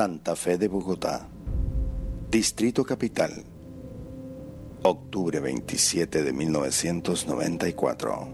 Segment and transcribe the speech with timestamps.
[0.00, 1.28] Santa Fe de Bogotá,
[2.30, 3.44] Distrito Capital,
[4.82, 8.28] octubre 27 de 1994,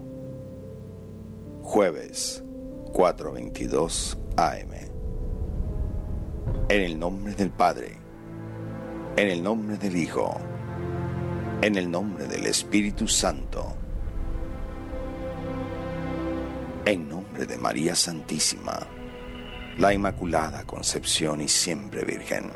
[1.63, 2.41] jueves
[2.93, 4.71] 4.22 AM.
[6.69, 7.97] En el nombre del Padre,
[9.17, 10.37] en el nombre del Hijo,
[11.61, 13.75] en el nombre del Espíritu Santo,
[16.85, 18.87] en nombre de María Santísima,
[19.77, 22.51] la Inmaculada Concepción y siempre Virgen.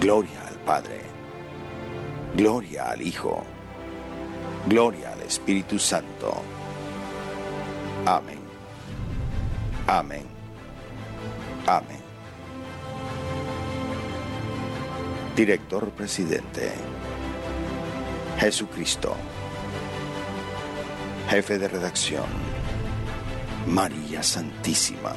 [0.00, 1.02] Gloria al Padre,
[2.34, 3.44] gloria al Hijo,
[4.66, 6.42] gloria al Espíritu Santo.
[8.06, 8.40] Amén.
[9.86, 10.24] Amén.
[11.66, 12.00] Amén.
[15.36, 16.72] Director Presidente.
[18.38, 19.14] Jesucristo.
[21.28, 22.26] Jefe de redacción.
[23.66, 25.12] María Santísima.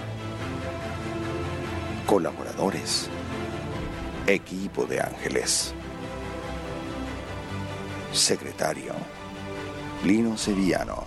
[2.06, 3.09] Colaboradores.
[4.28, 5.73] Equipo de ángeles.
[8.11, 8.94] Secretario.
[10.03, 11.03] Lino Sevillano.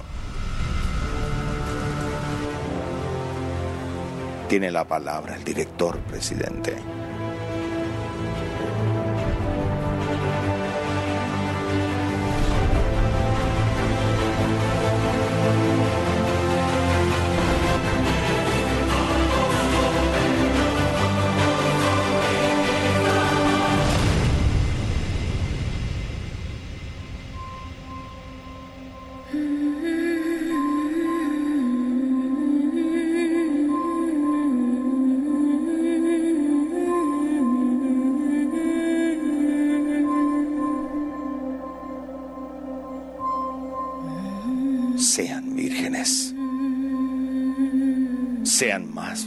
[4.48, 6.76] Tiene la palabra el director presidente.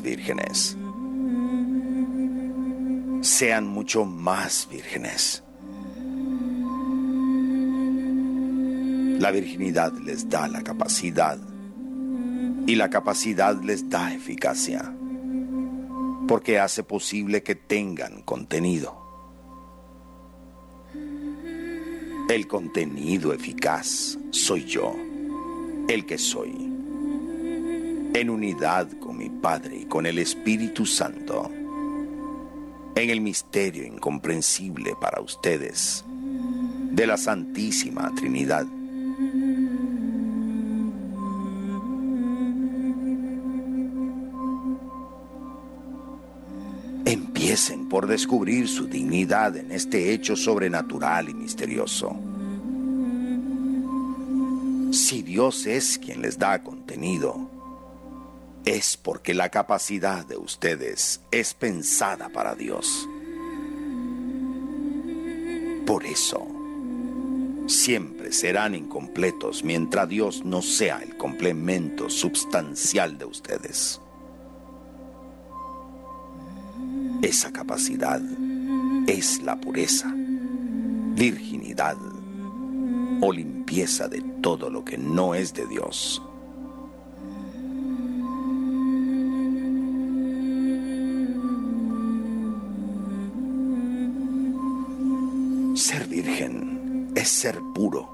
[0.01, 0.77] Vírgenes.
[3.21, 5.43] Sean mucho más vírgenes.
[9.19, 11.37] La virginidad les da la capacidad
[12.65, 14.93] y la capacidad les da eficacia
[16.27, 18.97] porque hace posible que tengan contenido.
[22.29, 24.95] El contenido eficaz soy yo
[25.89, 26.70] el que soy,
[28.13, 31.49] en unidad con mi Padre y con el Espíritu Santo,
[32.95, 36.03] en el misterio incomprensible para ustedes
[36.91, 38.65] de la Santísima Trinidad.
[47.05, 52.15] Empiecen por descubrir su dignidad en este hecho sobrenatural y misterioso.
[54.91, 57.50] Si Dios es quien les da contenido,
[58.65, 63.07] es porque la capacidad de ustedes es pensada para Dios.
[65.85, 66.47] Por eso,
[67.67, 73.99] siempre serán incompletos mientras Dios no sea el complemento substancial de ustedes.
[77.21, 78.21] Esa capacidad
[79.07, 81.97] es la pureza, virginidad
[83.21, 86.21] o limpieza de todo lo que no es de Dios.
[97.21, 98.09] Es ser puro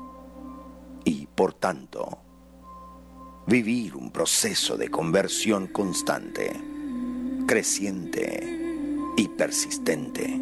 [1.06, 2.20] y, por tanto,
[3.48, 6.52] vivir un proceso de conversión constante,
[7.48, 10.42] creciente y persistente.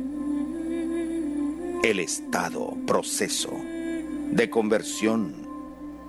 [1.84, 3.52] El estado, proceso
[4.32, 5.48] de conversión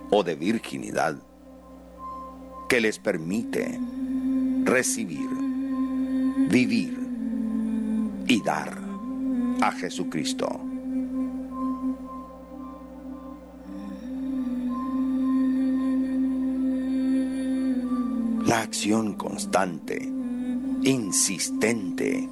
[0.09, 1.15] o de virginidad
[2.67, 3.79] que les permite
[4.63, 5.29] recibir,
[6.49, 6.97] vivir
[8.25, 8.79] y dar
[9.61, 10.66] a Jesucristo.
[18.47, 20.01] La acción constante,
[20.81, 22.29] insistente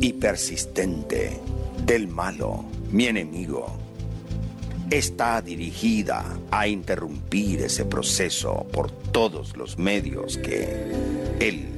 [0.00, 1.38] y persistente
[1.86, 3.68] del malo, mi enemigo,
[4.90, 10.92] está dirigida a interrumpir ese proceso por todos los medios que
[11.38, 11.68] él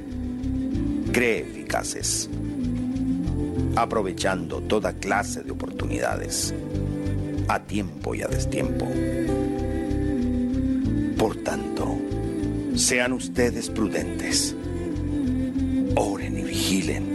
[1.11, 2.31] cree eficaces,
[3.75, 6.55] aprovechando toda clase de oportunidades,
[7.47, 8.87] a tiempo y a destiempo.
[11.15, 11.99] Por tanto,
[12.81, 14.55] sean ustedes prudentes,
[15.95, 17.05] oren y vigilen,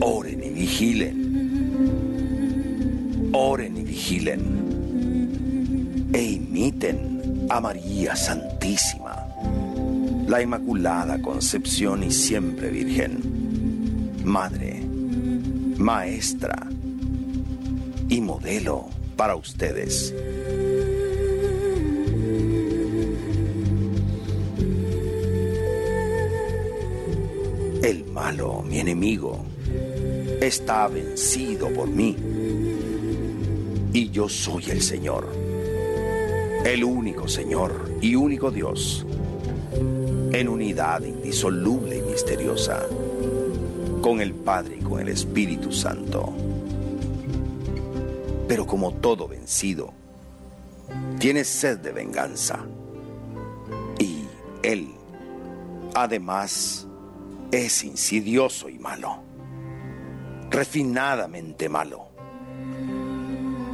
[0.00, 1.16] oren y vigilen,
[3.32, 4.42] oren y vigilen,
[6.12, 9.26] e imiten a María Santísima,
[10.28, 14.82] la Inmaculada Concepción y siempre Virgen, Madre,
[15.78, 16.68] Maestra
[18.10, 20.14] y modelo para ustedes.
[28.12, 29.44] Malo, mi enemigo,
[30.40, 32.16] está vencido por mí
[33.92, 35.28] y yo soy el Señor,
[36.64, 39.06] el único Señor y único Dios
[40.32, 42.86] en unidad indisoluble y misteriosa,
[44.00, 46.32] con el Padre y con el Espíritu Santo.
[48.48, 49.92] Pero como todo vencido,
[51.18, 52.60] tiene sed de venganza.
[53.98, 54.24] Y
[54.62, 54.88] Él,
[55.94, 56.86] además,
[57.52, 59.22] es insidioso y malo,
[60.50, 62.08] refinadamente malo.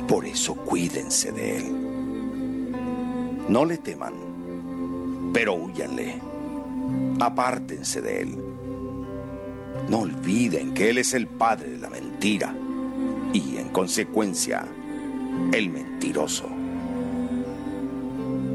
[0.07, 2.75] Por eso cuídense de Él.
[3.49, 4.13] No le teman,
[5.33, 6.29] pero huyanle
[7.21, 8.39] apártense de él.
[9.89, 12.55] No olviden que Él es el padre de la mentira
[13.33, 14.67] y en consecuencia
[15.53, 16.49] el mentiroso.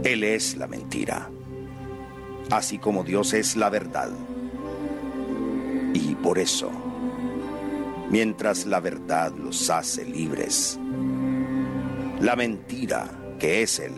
[0.03, 1.29] Él es la mentira,
[2.51, 4.11] así como Dios es la verdad.
[6.23, 6.71] Por eso,
[8.09, 10.79] mientras la verdad los hace libres,
[12.21, 13.93] la mentira, que es Él,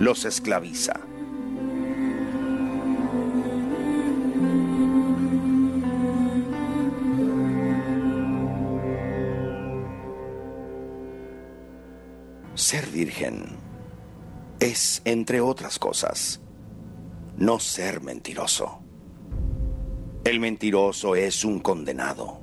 [0.00, 0.94] los esclaviza.
[12.56, 13.44] Ser virgen
[14.58, 16.40] es, entre otras cosas,
[17.36, 18.81] no ser mentiroso.
[20.24, 22.38] El mentiroso es un condenado,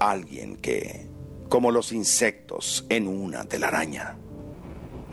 [0.00, 1.06] alguien que,
[1.50, 4.16] como los insectos en una telaraña,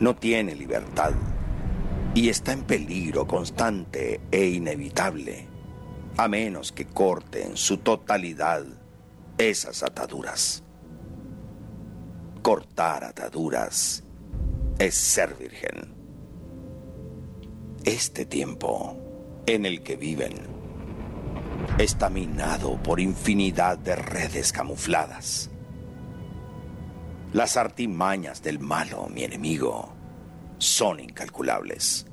[0.00, 1.12] no tiene libertad
[2.14, 5.48] y está en peligro constante e inevitable,
[6.16, 8.64] a menos que corte en su totalidad
[9.36, 10.64] esas ataduras.
[12.40, 14.02] Cortar ataduras
[14.78, 15.94] es ser virgen.
[17.84, 18.96] Este tiempo
[19.44, 20.55] en el que viven
[21.78, 25.50] está minado por infinidad de redes camufladas.
[27.32, 29.92] Las artimañas del malo, mi enemigo,
[30.58, 32.06] son incalculables.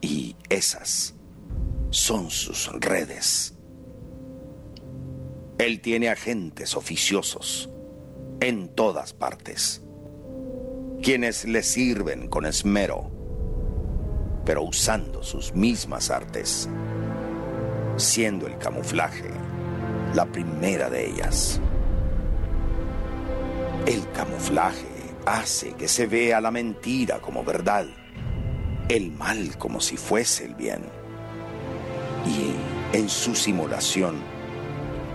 [0.00, 1.14] Y esas
[1.90, 3.56] son sus redes.
[5.58, 7.70] Él tiene agentes oficiosos
[8.40, 9.82] en todas partes
[11.02, 13.10] quienes le sirven con esmero,
[14.44, 16.68] pero usando sus mismas artes,
[17.96, 19.30] siendo el camuflaje
[20.14, 21.60] la primera de ellas.
[23.86, 24.86] El camuflaje
[25.26, 27.86] hace que se vea la mentira como verdad,
[28.88, 30.80] el mal como si fuese el bien.
[32.26, 34.16] Y en su simulación,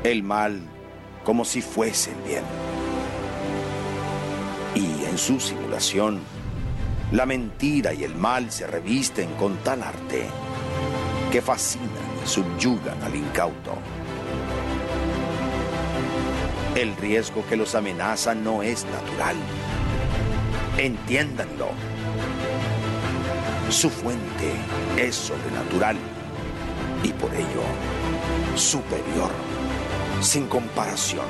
[0.03, 0.61] el mal
[1.23, 2.43] como si fuese el bien
[4.75, 6.19] y en su simulación,
[7.11, 10.25] la mentira y el mal se revisten con tal arte
[11.31, 13.77] que fascinan y subyugan al incauto.
[16.75, 19.35] El riesgo que los amenaza no es natural.
[20.77, 21.69] Entiéndanlo.
[23.69, 24.53] Su fuente
[24.97, 25.97] es sobrenatural
[27.03, 27.63] y por ello
[28.55, 29.31] superior,
[30.21, 31.25] sin comparación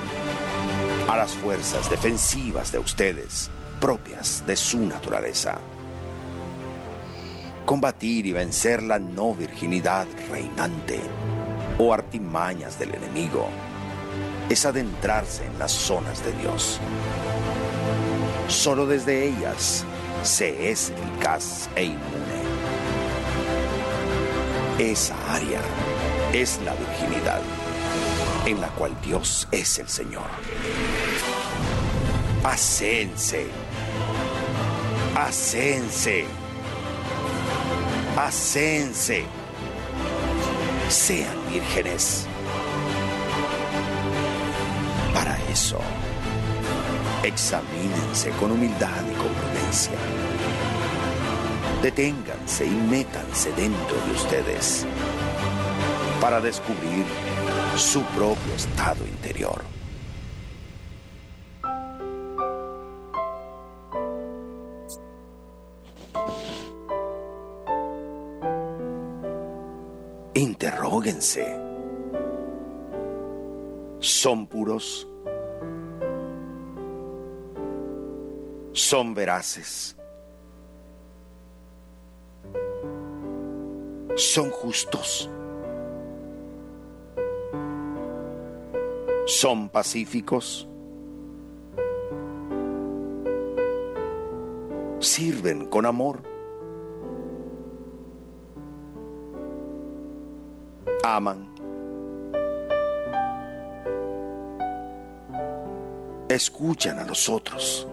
[1.07, 5.59] a las fuerzas defensivas de ustedes, propias de su naturaleza.
[7.71, 10.99] Combatir y vencer la no virginidad reinante
[11.77, 13.47] o artimañas del enemigo
[14.49, 16.81] es adentrarse en las zonas de Dios.
[18.49, 19.85] Solo desde ellas
[20.21, 22.41] se es eficaz e inmune.
[24.77, 25.61] Esa área
[26.33, 27.39] es la virginidad
[28.47, 30.27] en la cual Dios es el Señor.
[32.43, 33.47] Ascense,
[35.15, 36.25] ascense,
[38.27, 39.23] ascense,
[40.89, 42.27] sean vírgenes.
[45.13, 45.79] Para eso,
[47.23, 49.97] examínense con humildad y con prudencia.
[51.81, 54.85] Deténganse y métanse dentro de ustedes
[56.19, 57.05] para descubrir
[57.75, 59.80] su propio estado interior.
[70.41, 71.45] Interróguense.
[73.99, 75.07] ¿Son puros?
[78.73, 79.95] ¿Son veraces?
[84.15, 85.29] son justos,
[89.25, 90.67] son pacíficos,
[94.99, 96.21] sirven con amor,
[101.03, 101.53] aman,
[106.29, 107.87] escuchan a los otros.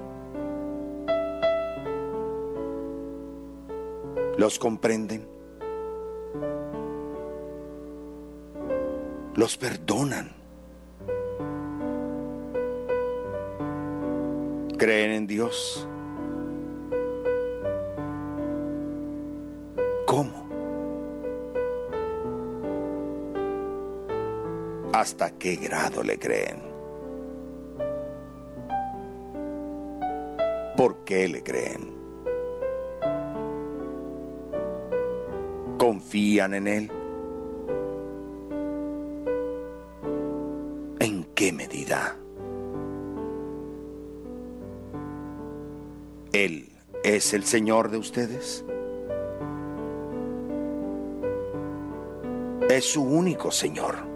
[4.38, 5.28] los comprenden,
[9.34, 10.30] los perdonan,
[14.78, 15.88] creen en Dios.
[20.06, 20.47] ¿Cómo?
[24.98, 26.60] ¿Hasta qué grado le creen?
[30.76, 31.96] ¿Por qué le creen?
[35.78, 36.90] confían en Él?
[40.98, 42.16] ¿En qué medida?
[46.32, 46.72] ¿Él
[47.04, 48.64] es el Señor de ustedes?
[52.68, 54.07] Es su único Señor.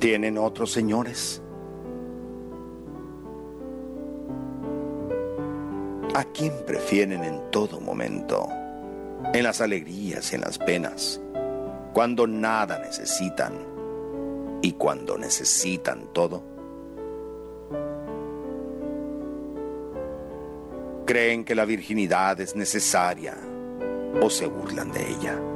[0.00, 1.42] ¿Tienen otros señores?
[6.14, 8.48] ¿A quién prefieren en todo momento?
[9.34, 11.20] En las alegrías y en las penas,
[11.92, 13.52] cuando nada necesitan
[14.62, 16.42] y cuando necesitan todo.
[21.04, 23.36] ¿Creen que la virginidad es necesaria
[24.22, 25.49] o se burlan de ella?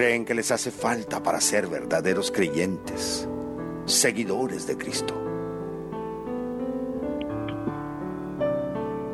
[0.00, 3.28] ¿Creen que les hace falta para ser verdaderos creyentes,
[3.84, 5.14] seguidores de Cristo?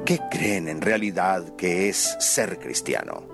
[0.05, 3.25] ¿Qué creen en realidad que es ser cristiano?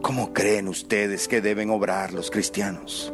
[0.00, 3.12] ¿Cómo creen ustedes que deben obrar los cristianos?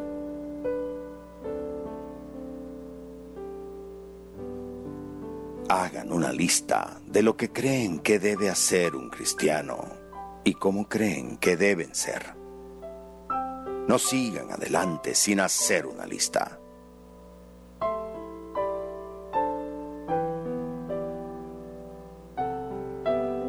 [5.68, 9.85] Hagan una lista de lo que creen que debe hacer un cristiano
[10.44, 12.37] y cómo creen que deben ser.
[13.88, 16.61] No sigan adelante sin hacer una lista.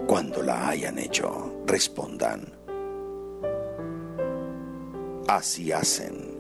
[0.07, 2.51] Cuando la hayan hecho, respondan.
[5.27, 6.36] Así hacen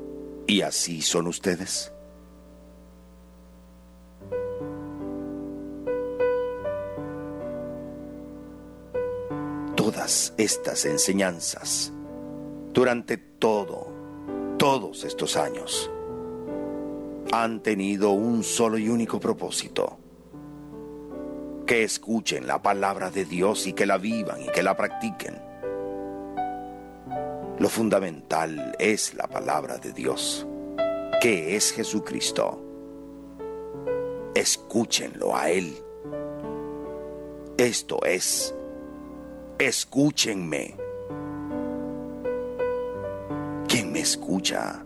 [0.47, 1.91] y así son ustedes.
[9.97, 11.91] Todas estas enseñanzas,
[12.71, 13.87] durante todo,
[14.59, 15.89] todos estos años,
[17.31, 19.97] han tenido un solo y único propósito
[21.65, 25.41] que escuchen la palabra de Dios y que la vivan y que la practiquen.
[27.57, 30.45] Lo fundamental es la palabra de Dios,
[31.19, 32.63] que es Jesucristo.
[34.35, 35.75] Escúchenlo a Él.
[37.57, 38.53] Esto es,
[39.59, 40.75] escúchenme.
[43.67, 44.83] Quien me escucha,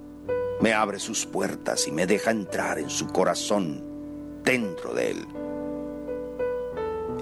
[0.61, 3.83] me abre sus puertas y me deja entrar en su corazón,
[4.43, 5.27] dentro de Él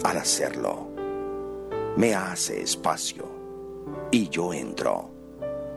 [0.04, 0.90] al hacerlo,
[1.98, 3.28] me hace espacio
[4.12, 5.12] y yo entro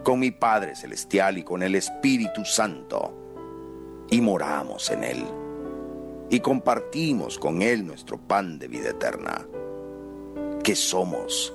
[0.03, 5.25] con mi Padre Celestial y con el Espíritu Santo y moramos en Él
[6.31, 9.47] y compartimos con Él nuestro pan de vida eterna,
[10.63, 11.53] que somos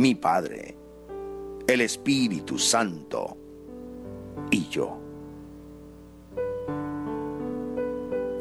[0.00, 0.74] mi Padre,
[1.66, 3.36] el Espíritu Santo
[4.50, 4.96] y yo.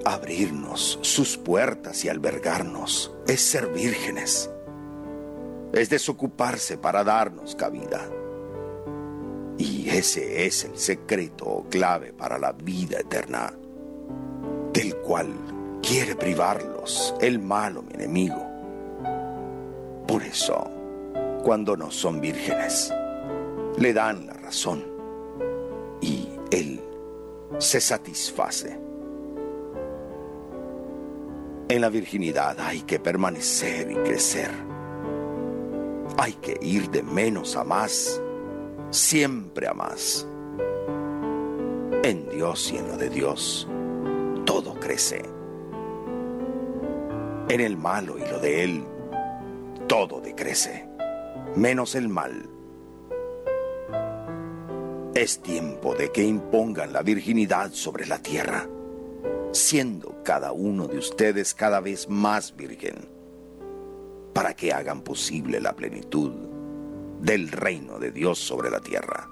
[0.05, 4.49] abrirnos sus puertas y albergarnos es ser vírgenes.
[5.71, 8.09] Es desocuparse para darnos cabida.
[9.57, 13.53] Y ese es el secreto clave para la vida eterna,
[14.73, 15.31] del cual
[15.83, 18.47] quiere privarlos el malo mi enemigo.
[20.07, 20.68] Por eso,
[21.43, 22.93] cuando no son vírgenes,
[23.77, 24.83] le dan la razón
[26.01, 26.81] y él
[27.59, 28.89] se satisface
[31.69, 34.49] en la virginidad hay que permanecer y crecer.
[36.17, 38.19] Hay que ir de menos a más,
[38.89, 40.27] siempre a más.
[42.03, 43.67] En Dios y en lo de Dios,
[44.45, 45.21] todo crece.
[47.49, 48.83] En el malo y lo de Él,
[49.85, 50.88] todo decrece,
[51.55, 52.49] menos el mal.
[55.15, 58.67] Es tiempo de que impongan la virginidad sobre la tierra,
[59.51, 63.09] siendo cada uno de ustedes cada vez más virgen,
[64.33, 66.31] para que hagan posible la plenitud
[67.19, 69.29] del reino de Dios sobre la tierra.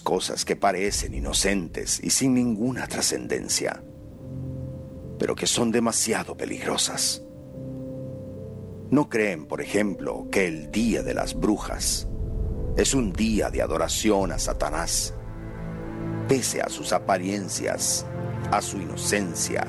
[0.00, 3.82] Cosas que parecen inocentes y sin ninguna trascendencia,
[5.18, 7.22] pero que son demasiado peligrosas.
[8.90, 12.06] ¿No creen, por ejemplo, que el Día de las Brujas
[12.76, 15.14] es un día de adoración a Satanás,
[16.28, 18.06] pese a sus apariencias,
[18.52, 19.66] a su inocencia,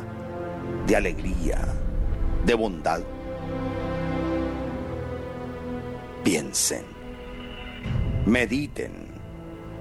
[0.85, 1.59] de alegría,
[2.45, 3.01] de bondad?
[6.23, 6.85] Piensen,
[8.25, 9.02] mediten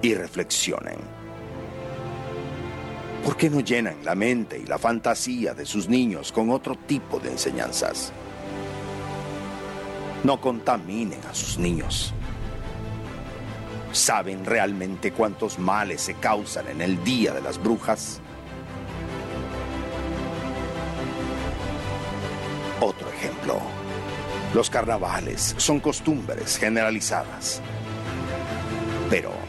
[0.03, 0.99] y reflexionen.
[3.25, 7.21] ¿Por qué no llenan la mente y la fantasía de sus niños con otro tipo
[7.21, 8.13] de enseñanzas?
[10.25, 12.13] No contaminen a sus niños.
[13.93, 18.21] ¿Saben realmente cuántos males se causan en el Día de las Brujas?
[22.81, 23.61] Otro ejemplo.
[24.53, 27.61] Los carnavales son costumbres generalizadas.
[29.09, 29.42] Pero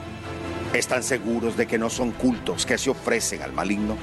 [0.73, 3.95] ¿Están seguros de que no son cultos que se ofrecen al maligno?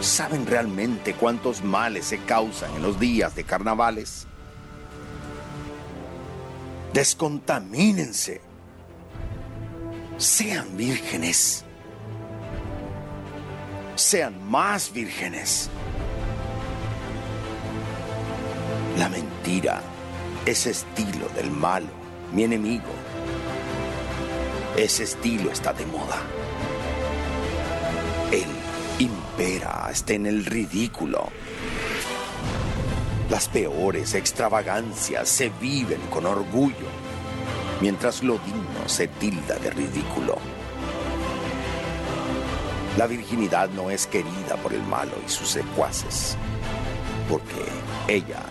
[0.00, 4.26] ¿Saben realmente cuántos males se causan en los días de carnavales?
[6.94, 8.40] Descontamínense.
[10.16, 11.66] Sean vírgenes.
[13.94, 15.68] Sean más vírgenes.
[18.96, 19.82] La mentira,
[20.46, 21.88] ese estilo del malo,
[22.32, 23.01] mi enemigo
[24.76, 26.22] ese estilo está de moda.
[28.30, 28.46] Él
[28.98, 31.28] impera hasta en el ridículo.
[33.28, 36.88] Las peores extravagancias se viven con orgullo,
[37.80, 40.38] mientras lo digno se tilda de ridículo.
[42.96, 46.36] La virginidad no es querida por el malo y sus secuaces,
[47.28, 47.64] porque
[48.08, 48.42] ella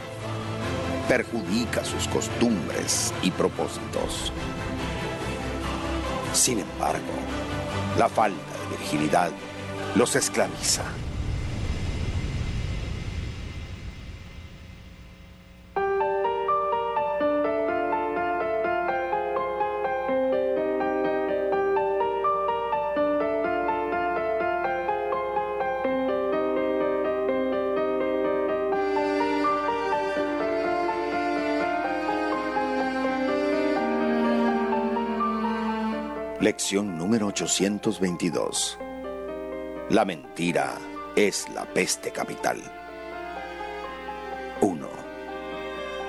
[1.08, 4.32] perjudica sus costumbres y propósitos.
[6.34, 7.14] Sin embargo,
[7.98, 8.38] la falta
[8.70, 9.32] de virginidad
[9.96, 10.84] los esclaviza.
[36.42, 38.80] Lección número 822.
[39.92, 40.76] La mentira
[41.16, 42.60] es la peste capital.
[44.60, 44.88] 1.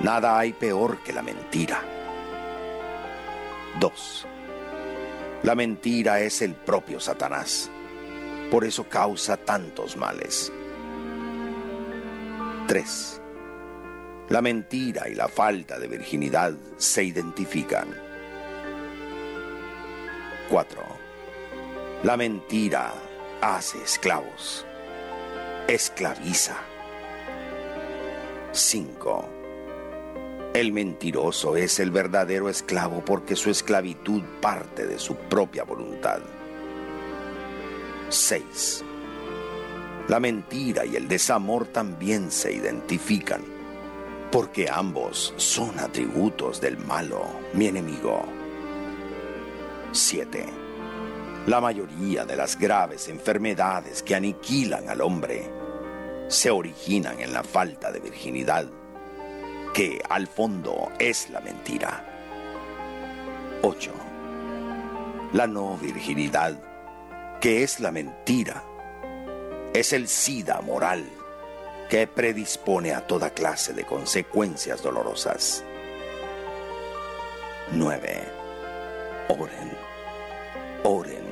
[0.01, 1.83] Nada hay peor que la mentira.
[3.79, 4.27] 2.
[5.43, 7.69] La mentira es el propio Satanás.
[8.49, 10.51] Por eso causa tantos males.
[12.67, 13.21] 3.
[14.29, 18.12] La mentira y la falta de virginidad se identifican.
[20.49, 20.81] 4.
[22.03, 22.93] La mentira
[23.41, 24.65] hace esclavos.
[25.67, 26.57] Esclaviza.
[28.51, 29.29] 5.
[30.53, 36.19] El mentiroso es el verdadero esclavo porque su esclavitud parte de su propia voluntad.
[38.09, 38.83] 6.
[40.09, 43.41] La mentira y el desamor también se identifican,
[44.31, 48.32] porque ambos son atributos del malo, mi enemigo.
[49.93, 50.43] 7.
[51.45, 55.51] La mayoría de las graves enfermedades que aniquilan al hombre
[56.29, 58.65] se originan en la falta de virginidad,
[59.71, 62.05] que al fondo es la mentira.
[63.61, 63.91] 8.
[65.33, 66.59] La no virginidad,
[67.39, 68.63] que es la mentira,
[69.73, 71.07] es el SIDA moral
[71.87, 75.63] que predispone a toda clase de consecuencias dolorosas.
[77.73, 78.42] 9.
[79.29, 79.93] Oren
[80.85, 81.23] Oren,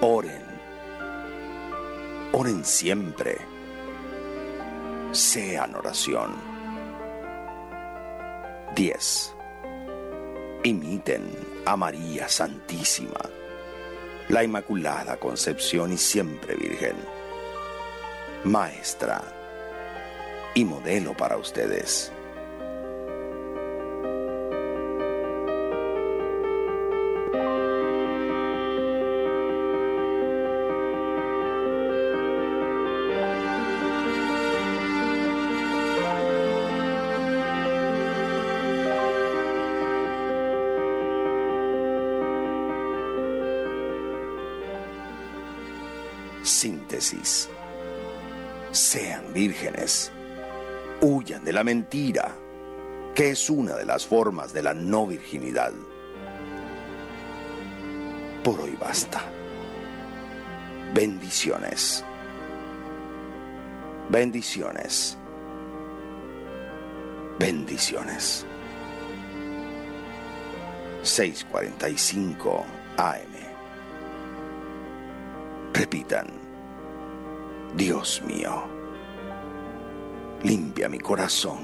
[0.00, 0.42] oren,
[2.32, 3.36] oren siempre.
[5.12, 6.36] Sean oración.
[8.74, 9.34] 10.
[10.62, 13.20] Imiten a María Santísima,
[14.28, 16.96] la Inmaculada Concepción y siempre Virgen.
[18.44, 19.20] maestra
[20.54, 22.10] y modelo para ustedes.
[48.70, 50.12] Sean vírgenes.
[51.00, 52.36] Huyan de la mentira,
[53.14, 55.72] que es una de las formas de la no virginidad.
[58.44, 59.22] Por hoy basta.
[60.94, 62.04] Bendiciones.
[64.08, 65.16] Bendiciones.
[67.38, 68.46] Bendiciones.
[71.02, 72.64] 6:45
[72.96, 73.40] AM.
[75.72, 76.39] Repitan,
[77.76, 78.64] Dios mío,
[80.42, 81.58] limpia mi corazón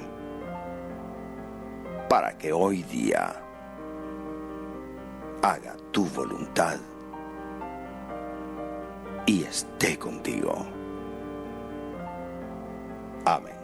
[2.08, 3.42] para que hoy día
[5.42, 6.78] haga tu voluntad
[9.26, 10.64] y esté contigo.
[13.24, 13.55] Amén.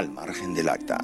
[0.00, 0.98] Al margen del acta.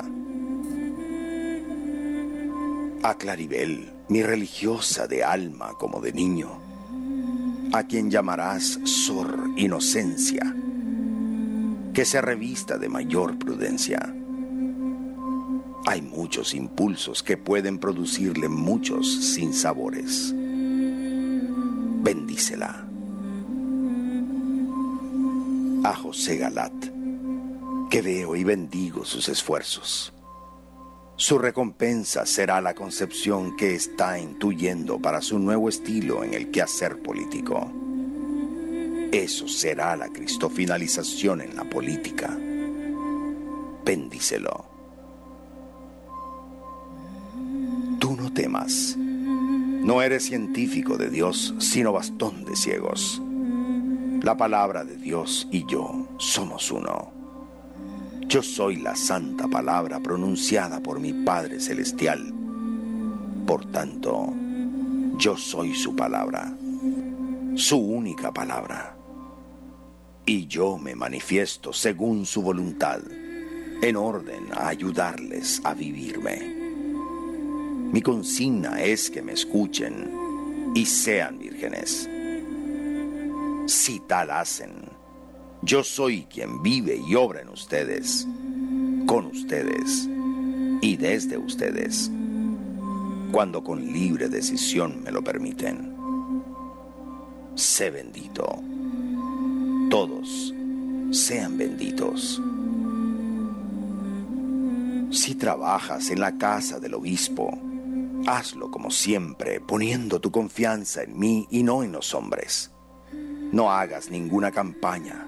[3.03, 6.49] A Claribel, mi religiosa de alma como de niño,
[7.75, 10.57] a quien llamarás Sor Inocencia,
[11.93, 14.15] que se revista de mayor prudencia.
[15.85, 20.33] Hay muchos impulsos que pueden producirle muchos sinsabores.
[22.03, 22.89] Bendícela.
[25.85, 26.96] A José Galat,
[27.97, 30.13] que veo y bendigo sus esfuerzos.
[31.17, 37.01] Su recompensa será la concepción que está intuyendo para su nuevo estilo en el quehacer
[37.01, 37.73] político.
[39.13, 42.37] Eso será la cristofinalización en la política.
[43.83, 44.67] Bendícelo.
[47.99, 48.95] Tú no temas.
[48.99, 53.23] No eres científico de Dios, sino bastón de ciegos.
[54.21, 57.16] La palabra de Dios y yo somos uno.
[58.37, 62.35] Yo soy la santa palabra pronunciada por mi Padre Celestial.
[63.47, 64.31] Por tanto,
[65.17, 66.55] yo soy su palabra,
[67.55, 68.95] su única palabra.
[70.27, 73.01] Y yo me manifiesto según su voluntad,
[73.81, 76.37] en orden a ayudarles a vivirme.
[77.91, 80.13] Mi consigna es que me escuchen
[80.75, 82.07] y sean vírgenes.
[83.65, 84.86] Si tal hacen,
[85.67, 88.25] yo soy quien vive y obra en ustedes,
[89.05, 90.09] con ustedes
[90.81, 92.09] y desde ustedes,
[93.33, 95.93] cuando con libre decisión me lo permiten.
[97.57, 98.63] Sé bendito.
[99.91, 100.55] Todos
[101.11, 102.41] sean benditos.
[105.11, 107.59] Si trabajas en la casa del obispo,
[108.29, 112.71] hazlo como siempre, poniendo tu confianza en mí y no en los hombres.
[113.51, 115.26] No hagas ninguna campaña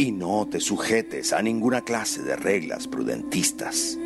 [0.00, 3.98] y no te sujetes a ninguna clase de reglas prudentistas.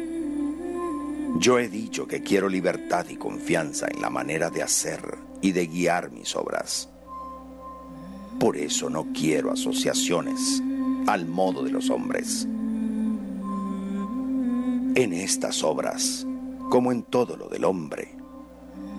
[1.38, 5.68] Yo he dicho que quiero libertad y confianza en la manera de hacer y de
[5.68, 6.88] guiar mis obras.
[8.40, 10.60] Por eso no quiero asociaciones
[11.06, 12.42] al modo de los hombres.
[14.96, 16.26] En estas obras,
[16.70, 18.16] como en todo lo del hombre,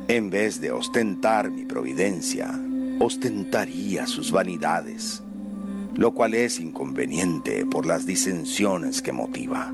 [0.08, 2.58] en vez de ostentar mi providencia,
[3.02, 5.25] ostentaría sus vanidades
[5.96, 9.74] lo cual es inconveniente por las disensiones que motiva.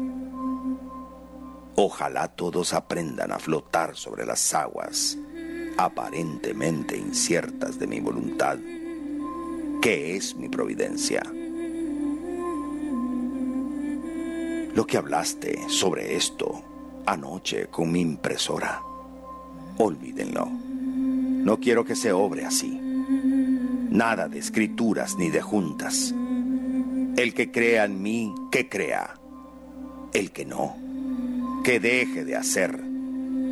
[1.76, 5.18] Ojalá todos aprendan a flotar sobre las aguas
[5.78, 8.58] aparentemente inciertas de mi voluntad,
[9.82, 11.24] que es mi providencia.
[14.76, 16.62] Lo que hablaste sobre esto
[17.06, 18.82] anoche con mi impresora,
[19.78, 20.46] olvídenlo.
[20.46, 22.81] No quiero que se obre así.
[23.92, 26.16] Nada de escrituras ni de juntas.
[27.18, 29.16] El que crea en mí, que crea.
[30.14, 30.78] El que no,
[31.62, 32.80] que deje de hacer,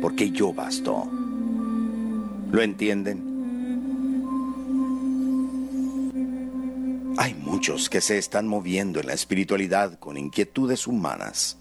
[0.00, 1.06] porque yo basto.
[2.50, 3.28] ¿Lo entienden?
[7.18, 11.58] Hay muchos que se están moviendo en la espiritualidad con inquietudes humanas,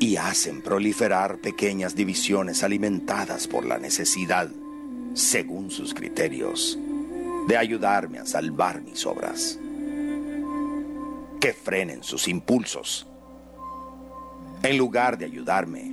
[0.00, 4.48] y hacen proliferar pequeñas divisiones alimentadas por la necesidad,
[5.12, 6.78] según sus criterios,
[7.48, 9.58] de ayudarme a salvar mis obras.
[11.40, 13.06] Que frenen sus impulsos.
[14.62, 15.84] En lugar de ayudarme,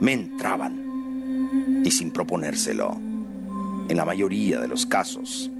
[0.00, 2.96] me entraban y sin proponérselo,
[3.88, 5.50] en la mayoría de los casos,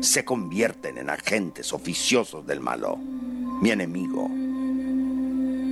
[0.00, 4.30] se convierten en agentes oficiosos del malo, mi enemigo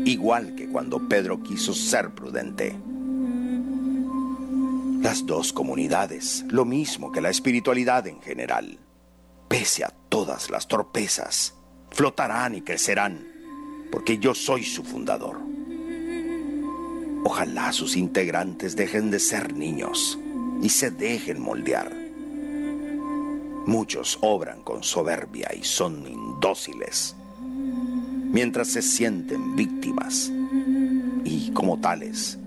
[0.05, 2.75] igual que cuando Pedro quiso ser prudente.
[5.03, 8.79] Las dos comunidades, lo mismo que la espiritualidad en general,
[9.49, 11.55] pese a todas las torpezas,
[11.91, 13.27] flotarán y crecerán,
[13.91, 15.41] porque yo soy su fundador.
[17.25, 20.21] Ojalá sus integrantes dejen de ser niños
[20.63, 21.93] y se dejen moldear.
[23.67, 27.17] Muchos obran con soberbia y son indóciles
[28.33, 30.31] mientras se sienten víctimas
[31.25, 32.39] y como tales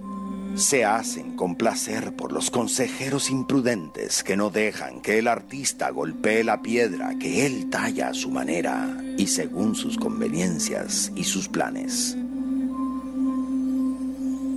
[0.55, 6.61] se hacen complacer por los consejeros imprudentes que no dejan que el artista golpee la
[6.61, 12.15] piedra que él talla a su manera y según sus conveniencias y sus planes.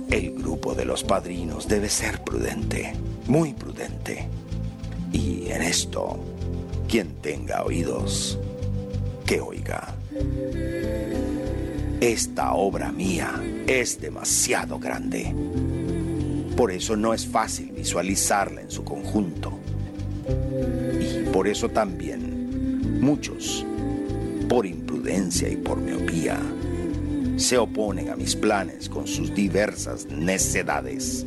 [0.09, 2.93] El grupo de los padrinos debe ser prudente,
[3.27, 4.27] muy prudente.
[5.11, 6.19] Y en esto,
[6.87, 8.39] quien tenga oídos,
[9.25, 9.95] que oiga.
[12.01, 15.35] Esta obra mía es demasiado grande.
[16.59, 19.57] Por eso no es fácil visualizarla en su conjunto.
[20.27, 23.65] Y por eso también muchos,
[24.49, 26.37] por imprudencia y por miopía,
[27.37, 31.25] se oponen a mis planes con sus diversas necedades.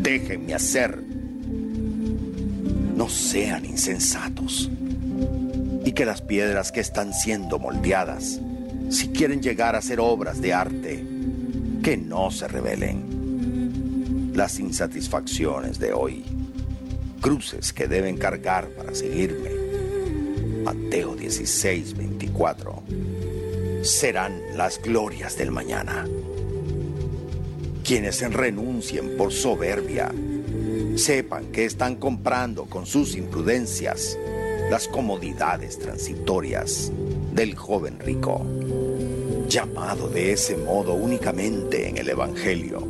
[0.00, 1.02] Déjenme hacer.
[2.94, 4.70] No sean insensatos.
[5.84, 8.40] Y que las piedras que están siendo moldeadas
[8.90, 11.04] si quieren llegar a hacer obras de arte,
[11.82, 13.11] que no se rebelen.
[14.32, 16.24] Las insatisfacciones de hoy,
[17.20, 19.50] cruces que deben cargar para seguirme.
[20.64, 22.82] Mateo 16, 24.
[23.82, 26.06] Serán las glorias del mañana.
[27.84, 30.10] Quienes renuncien por soberbia,
[30.96, 34.18] sepan que están comprando con sus imprudencias
[34.70, 36.90] las comodidades transitorias
[37.34, 38.46] del joven rico
[39.52, 42.88] llamado de ese modo únicamente en el Evangelio,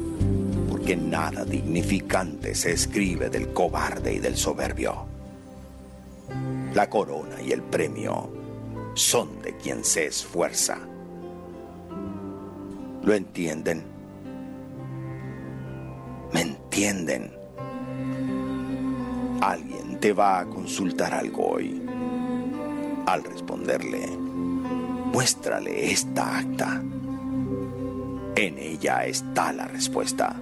[0.83, 5.07] porque nada dignificante se escribe del cobarde y del soberbio.
[6.75, 8.29] La corona y el premio
[8.95, 10.79] son de quien se esfuerza.
[13.01, 13.85] ¿Lo entienden?
[16.33, 17.31] ¿Me entienden?
[19.40, 21.81] Alguien te va a consultar algo hoy.
[23.07, 24.09] Al responderle,
[25.12, 26.83] Muéstrale esta acta.
[28.35, 30.35] En ella está la respuesta.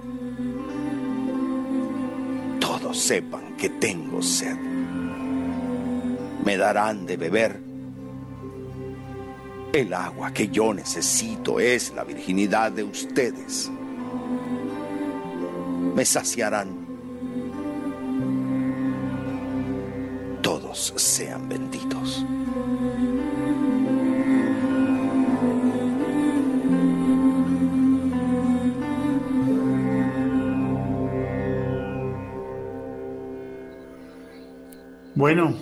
[2.93, 4.55] Sepan que tengo sed.
[6.43, 7.59] Me darán de beber.
[9.73, 13.71] El agua que yo necesito es la virginidad de ustedes.
[15.95, 16.81] Me saciarán.
[20.41, 22.25] Todos sean benditos.
[35.21, 35.55] Bueno,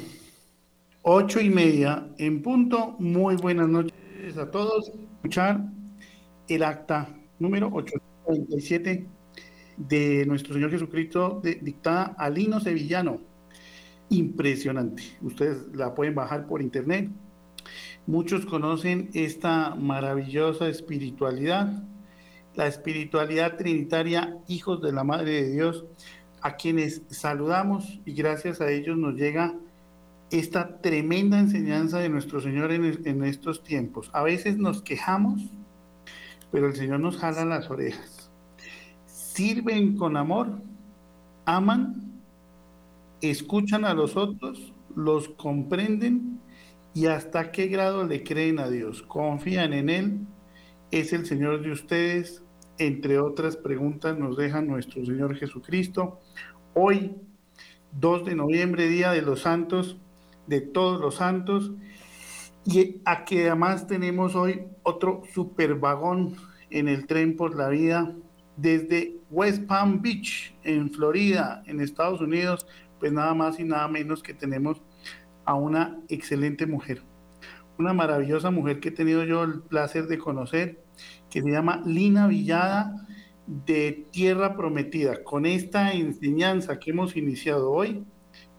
[1.02, 2.96] ocho y media en punto.
[2.98, 3.92] Muy buenas noches
[4.38, 4.90] a todos.
[5.16, 5.66] Escuchar
[6.48, 9.06] el acta número 847
[9.76, 13.20] de nuestro Señor Jesucristo dictada a Lino Sevillano.
[14.08, 15.04] Impresionante.
[15.22, 17.10] Ustedes la pueden bajar por internet.
[18.08, 21.84] Muchos conocen esta maravillosa espiritualidad,
[22.56, 25.84] la espiritualidad trinitaria, hijos de la Madre de Dios,
[26.42, 29.56] a quienes saludamos y gracias a ellos nos llega
[30.32, 34.10] esta tremenda enseñanza de nuestro Señor en, estos tiempos.
[34.14, 35.42] A veces nos quejamos,
[36.52, 38.32] pero el Señor nos jala las orejas.
[39.08, 40.62] Sirven con amor,
[41.46, 42.22] aman,
[43.22, 46.40] escuchan a los otros, los comprenden
[46.94, 49.02] y hasta qué grado le creen a Dios.
[49.02, 50.20] Confían en Él,
[50.92, 52.44] es el Señor de ustedes,
[52.80, 56.20] entre otras preguntas, nos deja nuestro Señor Jesucristo.
[56.74, 57.16] Hoy,
[57.92, 59.98] 2 de noviembre, Día de los Santos,
[60.48, 61.72] de todos los santos,
[62.66, 66.36] y aquí además tenemos hoy otro super vagón
[66.70, 68.16] en el tren por la vida
[68.58, 72.68] desde West Palm Beach, en Florida, en Estados Unidos,
[73.00, 74.82] pues nada más y nada menos que tenemos
[75.46, 77.02] a una excelente mujer,
[77.78, 80.84] una maravillosa mujer que he tenido yo el placer de conocer
[81.30, 83.06] que se llama Lina Villada
[83.66, 85.24] de Tierra Prometida.
[85.24, 88.04] Con esta enseñanza que hemos iniciado hoy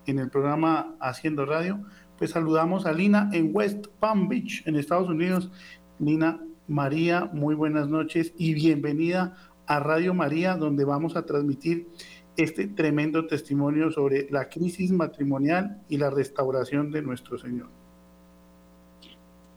[0.07, 1.85] en el programa Haciendo Radio,
[2.19, 5.51] pues saludamos a Lina en West Palm Beach, en Estados Unidos.
[5.99, 11.89] Lina María, muy buenas noches y bienvenida a Radio María, donde vamos a transmitir
[12.37, 17.69] este tremendo testimonio sobre la crisis matrimonial y la restauración de nuestro Señor.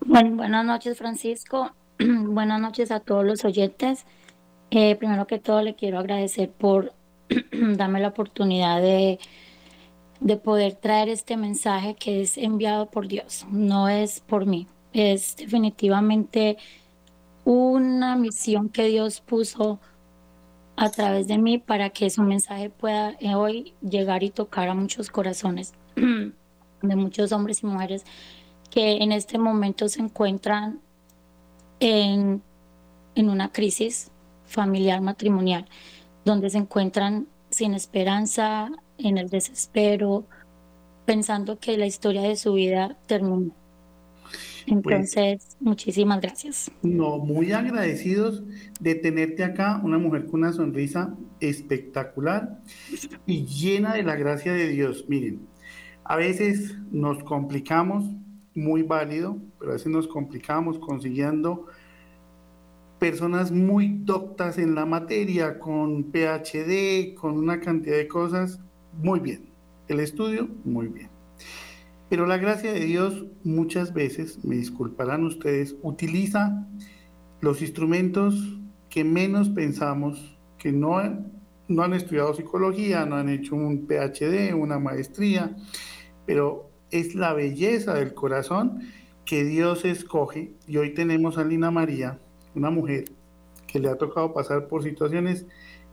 [0.05, 1.71] Bueno, buenas noches, Francisco.
[1.99, 4.05] buenas noches a todos los oyentes.
[4.71, 6.93] Eh, primero que todo, le quiero agradecer por
[7.51, 9.19] darme la oportunidad de,
[10.19, 15.35] de poder traer este mensaje que es enviado por Dios, no es por mí, es
[15.37, 16.57] definitivamente
[17.45, 19.79] una misión que Dios puso
[20.75, 24.73] a través de mí para que su mensaje pueda eh, hoy llegar y tocar a
[24.73, 28.05] muchos corazones de muchos hombres y mujeres
[28.71, 30.81] que en este momento se encuentran
[31.83, 32.41] en,
[33.15, 34.09] en una crisis
[34.45, 35.65] familiar matrimonial,
[36.23, 40.25] donde se encuentran sin esperanza, en el desespero,
[41.05, 43.53] pensando que la historia de su vida terminó.
[44.65, 46.71] Pues Entonces, muchísimas gracias.
[46.81, 48.43] No, muy agradecidos
[48.79, 52.61] de tenerte acá, una mujer con una sonrisa espectacular
[53.25, 55.05] y llena de la gracia de Dios.
[55.09, 55.41] Miren,
[56.05, 58.05] a veces nos complicamos,
[58.55, 61.67] muy válido, pero a veces nos complicamos consiguiendo
[63.03, 68.61] personas muy doctas en la materia, con PhD, con una cantidad de cosas,
[68.93, 69.49] muy bien.
[69.89, 71.09] El estudio, muy bien.
[72.07, 76.65] Pero la gracia de Dios muchas veces, me disculparán ustedes, utiliza
[77.41, 78.57] los instrumentos
[78.89, 81.01] que menos pensamos, que no,
[81.67, 85.53] no han estudiado psicología, no han hecho un PhD, una maestría,
[86.25, 88.79] pero es la belleza del corazón
[89.25, 90.53] que Dios escoge.
[90.67, 92.21] Y hoy tenemos a Lina María,
[92.55, 93.05] una mujer
[93.67, 95.45] que le ha tocado pasar por situaciones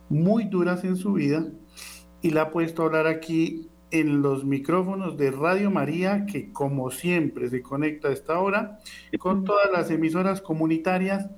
[0.09, 1.47] muy duras en su vida
[2.23, 6.91] y la ha puesto a hablar aquí en los micrófonos de Radio María, que como
[6.91, 8.79] siempre se conecta a esta hora,
[9.19, 11.29] con todas las emisoras comunitarias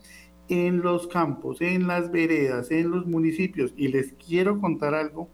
[0.49, 3.73] en los campos, en las veredas, en los municipios.
[3.77, 5.29] Y les quiero contar algo,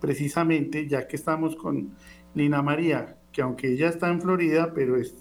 [0.00, 1.90] precisamente, ya que estamos con
[2.34, 5.14] Lina María, que aunque ella está en Florida, pero es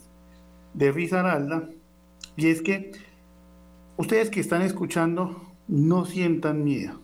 [0.74, 1.70] de Risaralda,
[2.38, 2.92] y es que
[3.98, 7.02] ustedes que están escuchando, no sientan miedo.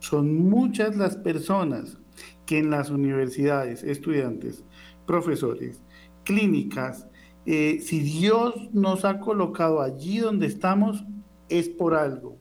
[0.00, 1.98] Son muchas las personas
[2.46, 4.64] que en las universidades, estudiantes,
[5.06, 5.82] profesores,
[6.24, 7.06] clínicas,
[7.46, 11.04] eh, si Dios nos ha colocado allí donde estamos,
[11.48, 12.38] es por algo.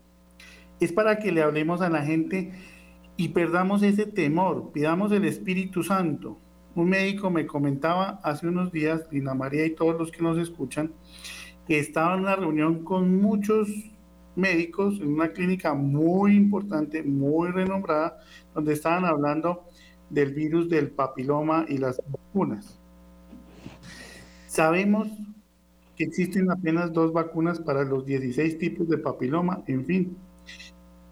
[0.80, 2.52] Es para que le hablemos a la gente
[3.18, 6.38] y perdamos ese temor, pidamos el Espíritu Santo.
[6.76, 10.94] Un médico me comentaba hace unos días, Dina María y todos los que nos escuchan,
[11.78, 13.70] estaba en una reunión con muchos
[14.36, 18.18] médicos en una clínica muy importante, muy renombrada,
[18.56, 19.66] donde estaban hablando
[20.10, 22.80] del virus del papiloma y las vacunas.
[24.48, 25.08] Sabemos
[25.96, 30.18] que existen apenas dos vacunas para los 16 tipos de papiloma, en fin,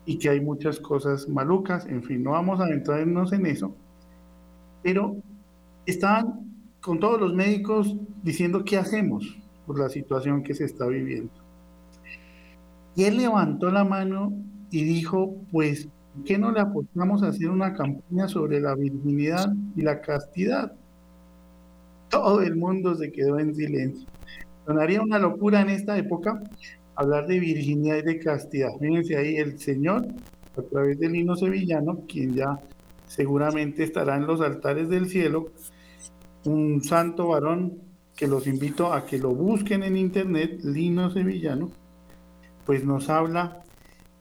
[0.06, 3.76] y que hay muchas cosas malucas, en fin, no vamos a adentrarnos en eso,
[4.82, 5.18] pero
[5.86, 6.48] estaban
[6.82, 9.38] con todos los médicos diciendo qué hacemos
[9.68, 11.32] por la situación que se está viviendo.
[12.96, 14.34] Y él levantó la mano
[14.72, 15.88] y dijo, pues
[16.26, 20.72] qué no le apostamos a hacer una campaña sobre la virginidad y la castidad?
[22.10, 24.08] Todo el mundo se quedó en silencio.
[24.66, 26.42] Sonaría una locura en esta época
[26.96, 28.70] hablar de virginidad y de castidad.
[28.80, 30.08] Fíjense ahí el Señor,
[30.58, 32.60] a través del Lino Sevillano, quien ya
[33.06, 35.52] seguramente estará en los altares del cielo,
[36.46, 37.87] un santo varón
[38.18, 41.72] que los invito a que lo busquen en internet, Lino Sevillano,
[42.66, 43.64] pues nos habla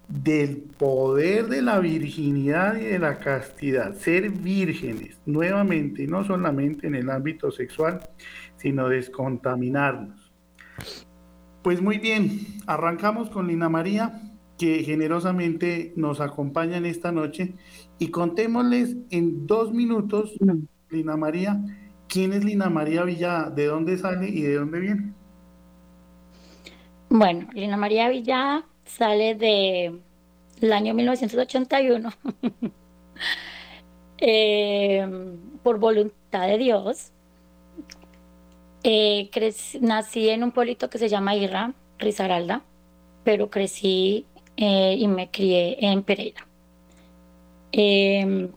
[0.07, 6.95] del poder de la virginidad y de la castidad, ser vírgenes, nuevamente, no solamente en
[6.95, 8.01] el ámbito sexual,
[8.57, 10.31] sino descontaminarnos.
[11.63, 14.21] Pues muy bien, arrancamos con Lina María,
[14.59, 17.55] que generosamente nos acompaña en esta noche,
[17.99, 20.35] y contémosles en dos minutos,
[20.91, 25.13] Lina María, quién es Lina María Villada, de dónde sale y de dónde viene.
[27.09, 30.01] Bueno, Lina María Villada sale de
[30.61, 32.11] el año 1981
[34.19, 35.07] eh,
[35.63, 37.13] por voluntad de Dios.
[38.83, 39.31] Eh,
[39.81, 42.63] nací en un pueblito que se llama Irra, Risaralda,
[43.25, 44.27] pero crecí
[44.57, 46.47] eh, y me crié en Pereira.
[47.73, 48.51] Em,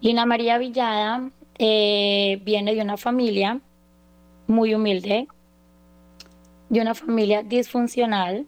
[0.00, 1.30] Lina María Villada
[1.60, 3.60] viene de una familia
[4.46, 5.28] muy humilde,
[6.70, 8.46] de una familia disfuncional,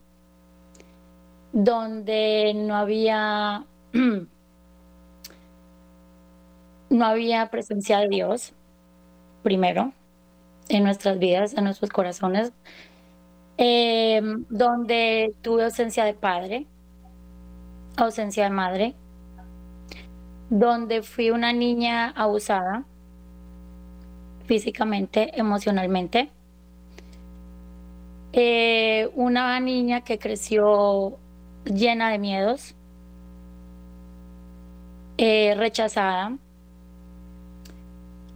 [1.52, 3.66] donde no había
[6.90, 8.52] no había presencia de Dios,
[9.42, 9.92] primero,
[10.68, 12.52] en nuestras vidas, en nuestros corazones,
[13.56, 16.66] em, donde tuve ausencia de padre,
[17.96, 18.94] ausencia de madre,
[20.50, 22.84] donde fui una niña abusada
[24.52, 26.30] físicamente, emocionalmente,
[28.34, 31.18] eh, una niña que creció
[31.64, 32.74] llena de miedos,
[35.16, 36.36] eh, rechazada,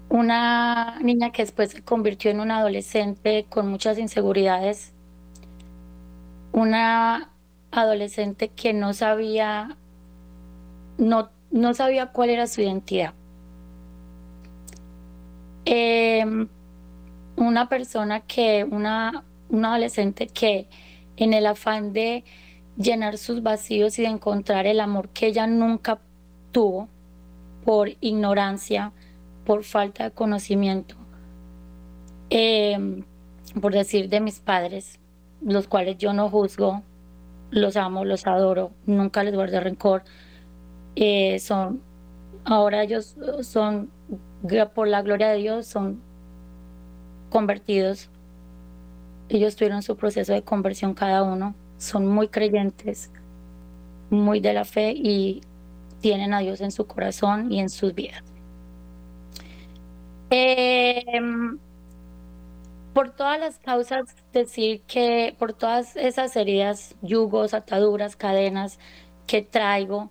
[0.09, 4.95] una niña que después se convirtió en una adolescente con muchas inseguridades,
[6.53, 7.31] una
[7.73, 9.77] adolescente que no sabía,
[10.97, 13.13] no, no sabía cuál era su identidad.
[15.67, 16.49] Em,
[17.37, 20.69] una persona que, una, adolescente que
[21.17, 22.25] en el afán de
[22.77, 25.99] llenar sus vacíos y de encontrar el amor que ella nunca
[26.53, 26.89] tuvo
[27.65, 28.93] por ignorancia,
[29.45, 30.95] por falta de conocimiento,
[32.31, 33.05] em,
[33.61, 35.01] por decir de mis padres,
[35.41, 36.83] los cuales yo no juzgo,
[37.51, 40.05] los amo, los adoro, nunca les guardo rencor.
[40.97, 41.83] Eh, son,
[42.47, 43.91] ahora ellos son,
[44.75, 46.01] por la gloria de Dios, son
[47.29, 48.09] convertidos.
[49.29, 53.11] Ellos tuvieron su proceso de conversión cada uno, son muy creyentes,
[54.09, 55.43] muy de la fe y
[56.01, 58.23] tienen a Dios en su corazón y en sus vidas.
[60.31, 61.59] Em,
[62.93, 68.79] por todas las causas, decir que por todas esas heridas, yugos, ataduras, cadenas
[69.27, 70.11] que traigo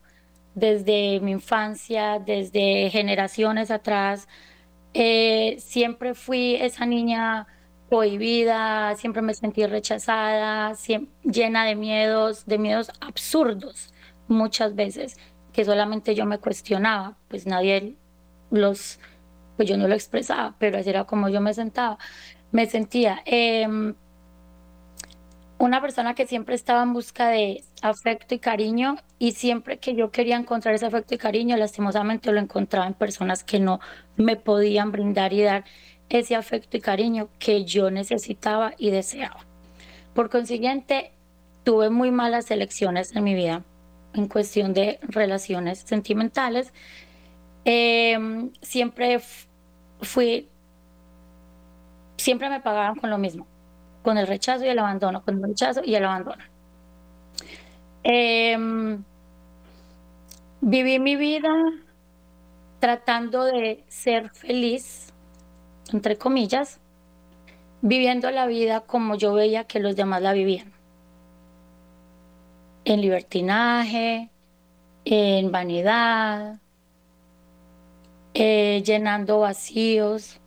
[0.55, 4.27] desde mi infancia, desde generaciones atrás,
[4.93, 7.47] eh, siempre fui esa niña
[7.89, 10.73] prohibida, siempre me sentí rechazada,
[11.23, 13.93] llena de miedos, de miedos absurdos
[14.27, 15.17] muchas veces,
[15.53, 17.95] que solamente yo me cuestionaba, pues nadie
[18.49, 18.99] los
[19.55, 21.97] pues yo no lo expresaba, pero así era como yo me sentaba,
[22.51, 23.21] me sentía.
[23.25, 23.95] Em,
[25.57, 30.11] una persona que siempre estaba en busca de afecto y cariño y siempre que yo
[30.11, 33.79] quería encontrar ese afecto y cariño, lastimosamente lo encontraba en personas que no
[34.17, 35.63] me podían brindar y dar
[36.09, 39.45] ese afecto y cariño que yo necesitaba y deseaba.
[40.13, 41.11] Por consiguiente,
[41.63, 43.63] tuve muy malas elecciones en mi vida
[44.13, 46.71] en cuestión de relaciones sentimentales
[47.65, 49.19] Em, siempre
[50.01, 50.47] fui,
[52.15, 53.47] siempre me pagaban con lo mismo,
[54.05, 56.43] con el rechazo y el abandono, con el rechazo y el abandono.
[58.03, 59.03] Em,
[60.61, 61.49] viví mi vida
[62.79, 65.11] tratando de ser feliz,
[65.91, 66.79] entre comillas,
[67.81, 70.71] viviendo la vida como yo veía que los demás la vivían.
[72.85, 74.29] En libertinaje,
[75.05, 76.59] en vanidad,
[78.35, 80.39] eh, llenando vacíos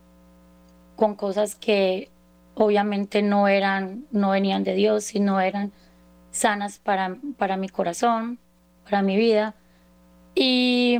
[0.95, 2.09] con cosas que
[2.59, 5.71] obviamente no eran, no venían de Dios, sino eran
[6.31, 8.37] sanas para, para mi corazón,
[8.83, 9.55] para mi vida.
[10.35, 10.99] Y,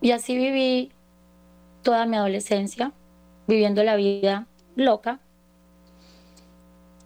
[0.00, 0.92] y así viví
[1.82, 2.92] toda mi adolescencia,
[3.48, 4.46] viviendo la vida
[4.76, 5.18] loca.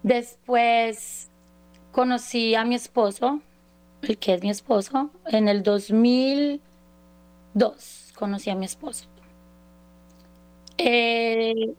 [0.03, 1.31] Después
[1.91, 3.41] conocí a mi esposo,
[4.03, 6.61] el que es mi esposo, en el 2000
[7.55, 9.07] Dos, conocí a mi esposo.
[10.79, 11.75] Eh,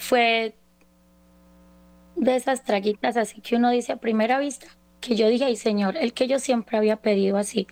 [0.00, 0.54] fue
[2.16, 4.66] de esas traguitas así que uno dice a primera vista,
[5.00, 7.66] que yo dije, ay Señor, el que yo siempre había pedido así,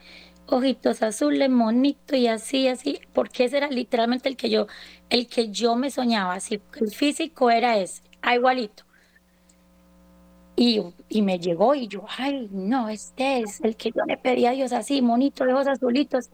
[0.47, 4.67] ojitos azules, monito y así, así, porque ese era literalmente el que yo,
[5.11, 8.85] el que yo me soñaba, así, el físico era ese, ah, igualito.
[10.57, 14.51] Y, y me llegó y yo, ay, no, este es el que yo le pedía
[14.51, 16.31] a Dios así, monito ojos azulitos.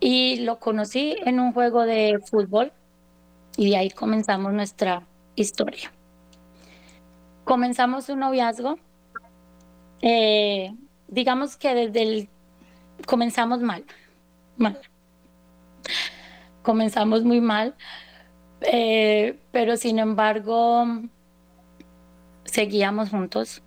[0.00, 2.72] Y lo conocí en un juego de fútbol
[3.56, 5.92] y de ahí comenzamos nuestra historia.
[7.44, 8.78] Comenzamos un noviazgo.
[10.00, 10.74] Eh,
[11.08, 12.28] digamos que desde el
[13.06, 13.84] comenzamos mal,
[14.56, 14.80] mal.
[16.62, 17.74] Comenzamos muy mal,
[18.62, 20.86] eh, pero sin embargo
[22.44, 23.62] seguíamos juntos.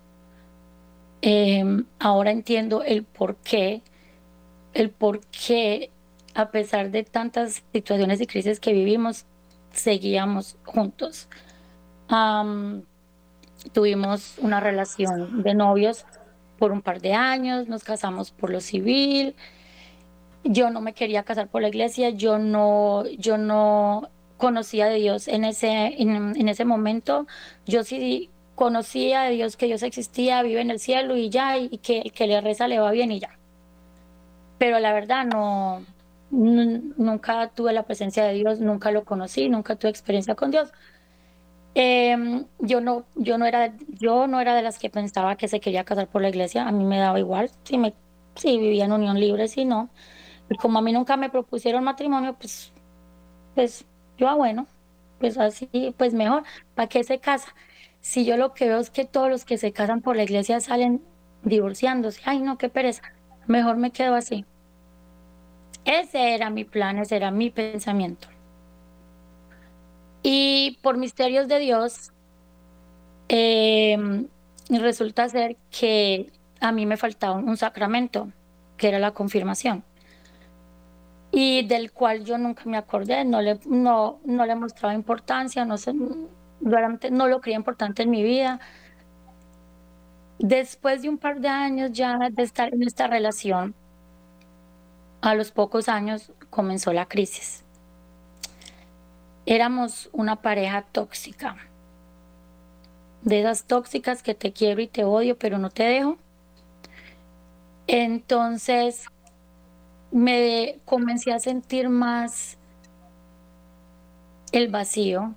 [1.22, 1.64] Eh,
[1.98, 3.82] ahora entiendo el por qué,
[4.74, 5.90] el por qué
[6.34, 9.26] a pesar de tantas situaciones y crisis que vivimos,
[9.78, 11.28] seguíamos juntos.
[13.72, 16.04] tuvimos una relación de novios
[16.58, 19.34] por un par de años, nos casamos por lo civil.
[20.44, 25.28] Yo no me quería casar por la iglesia, yo no, yo no conocía de Dios
[25.28, 27.26] en ese, en, ese momento.
[27.66, 31.78] Yo sí conocía de Dios, que Dios existía, vive en el cielo y ya, y
[31.78, 33.38] que el que le reza le va bien y ya.
[34.58, 35.84] Pero la verdad no,
[36.30, 40.72] nunca tuve la presencia de Dios, nunca lo conocí, nunca tuve experiencia con Dios.
[41.74, 45.60] Em, yo no, yo no era, yo no era de las que pensaba que se
[45.60, 46.66] quería casar por la iglesia.
[46.66, 47.94] A mí me daba igual si me,
[48.34, 49.90] si vivía en unión libre, si no.
[50.50, 52.72] Y como a mí nunca me propusieron matrimonio, pues,
[53.54, 54.66] pues yo, ah, bueno,
[55.20, 56.44] pues así, pues mejor.
[56.74, 57.54] ¿Para qué se casa?
[58.00, 60.60] Si yo lo que veo es que todos los que se casan por la iglesia
[60.60, 61.02] salen
[61.42, 62.20] divorciándose.
[62.24, 63.02] Ay, no, qué pereza.
[63.46, 64.46] Mejor me quedo así.
[65.88, 68.28] Ese era mi plan, ese era mi pensamiento.
[70.22, 72.12] Y por misterios de Dios,
[73.28, 74.28] em,
[74.68, 76.30] resulta ser que
[76.60, 78.30] a mí me faltaba un sacramento,
[78.76, 79.82] que era la confirmación,
[81.30, 85.78] y del cual yo nunca me acordé, no le, no, no le mostraba importancia, no,
[85.78, 88.60] sé, no lo creía importante en mi vida.
[90.38, 93.74] Después de un par de años ya de estar en esta relación,
[95.20, 97.64] a los pocos años comenzó la crisis
[99.48, 101.56] éramos una pareja tóxica.
[103.22, 106.18] De esas tóxicas que te quiero y te odio, pero no te dejo.
[107.86, 109.06] Entonces
[110.12, 112.58] me comencé a sentir más
[114.52, 115.34] el vacío,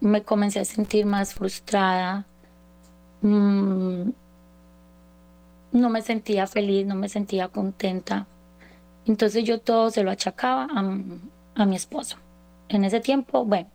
[0.00, 2.24] me comencé a sentir más frustrada,
[3.22, 4.10] mm,
[5.72, 8.28] no me sentía feliz, no me sentía contenta.
[9.08, 10.68] Entonces yo todo se lo achacaba
[11.54, 12.18] a mi esposo
[12.68, 13.70] en ese tiempo, bueno,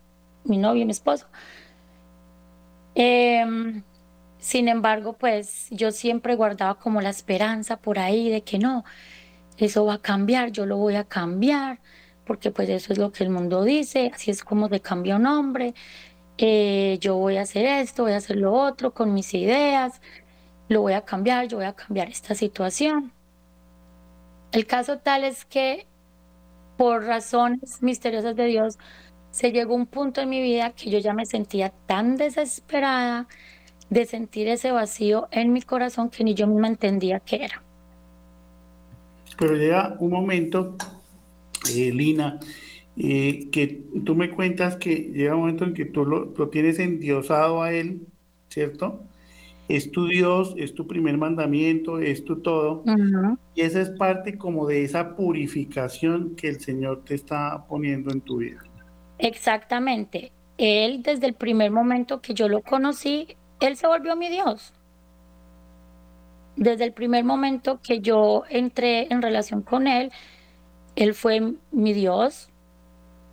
[0.45, 1.27] mi novio y mi esposo.
[2.95, 3.83] Em,
[4.39, 8.83] sin embargo, pues yo siempre guardaba como la esperanza por ahí de que no,
[9.57, 11.79] eso va a cambiar, yo lo voy a cambiar,
[12.25, 15.25] porque pues eso es lo que el mundo dice, así es como se cambia un
[15.27, 15.73] hombre,
[16.37, 20.01] eh, yo voy a hacer esto, voy a hacer lo otro con mis ideas,
[20.69, 23.13] lo voy a cambiar, yo voy a cambiar esta situación.
[24.53, 25.87] El caso tal es que
[26.77, 28.77] por razones misteriosas de Dios,
[29.31, 33.27] se llegó un punto en mi vida que yo ya me sentía tan desesperada
[33.89, 37.63] de sentir ese vacío en mi corazón que ni yo misma entendía qué era.
[39.37, 40.75] Pero llega un momento,
[41.71, 42.39] eh, Lina,
[42.95, 46.77] eh, que tú me cuentas que llega un momento en que tú lo, lo tienes
[46.77, 48.01] endiosado a él,
[48.49, 49.03] ¿cierto?
[49.75, 52.83] Es tu Dios, es tu primer mandamiento, es tu todo.
[53.55, 58.21] Y esa es parte como de esa purificación que el Señor te está poniendo en
[58.21, 58.61] tu vida.
[59.17, 60.31] Exactamente.
[60.59, 64.73] Él desde el primer momento que yo lo conocí, Él se volvió mi Dios.
[66.55, 70.11] Desde el primer momento que yo entré en relación con Él,
[70.95, 72.49] Él fue mi Dios.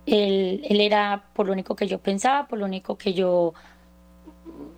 [0.07, 3.53] Él, él era por lo único que yo pensaba, por lo único que yo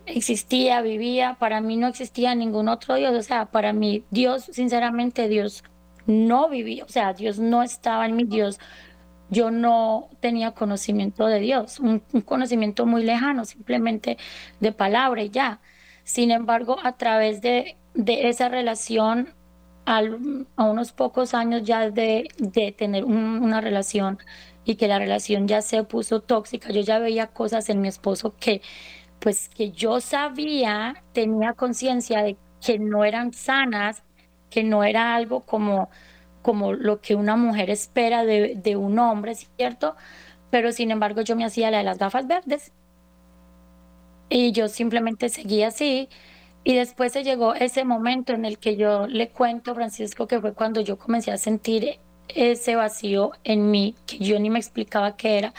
[0.06, 5.28] existía, vivía, para mí no existía ningún otro Dios, o sea, para mí Dios, sinceramente
[5.28, 5.64] Dios
[6.06, 8.60] no vivía, o sea, Dios no estaba en mi Dios,
[9.30, 14.18] yo no tenía conocimiento de Dios, un, conocimiento muy lejano, simplemente
[14.60, 15.60] de palabra y ya.
[16.04, 19.34] Sin embargo, a través de, de esa relación,
[19.86, 24.18] a unos pocos años ya de, de tener una relación
[24.66, 28.34] y que la relación ya se puso tóxica, yo ya veía cosas en mi esposo
[28.40, 28.62] que
[29.24, 34.04] pues que yo sabía, tenía conciencia de que no eran sanas,
[34.50, 35.90] que no era algo como,
[36.42, 39.96] como lo que una mujer espera de, de un hombre, ¿cierto?
[40.52, 42.74] Pero sin embargo yo me hacía la de las gafas verdes
[44.30, 46.10] y yo simplemente seguía así.
[46.66, 50.54] Y después se llegó ese momento en el que yo le cuento, Francisco, que fue
[50.54, 52.00] cuando yo comencé a sentir
[52.30, 55.54] ese vacío en mí que yo ni me explicaba qué era.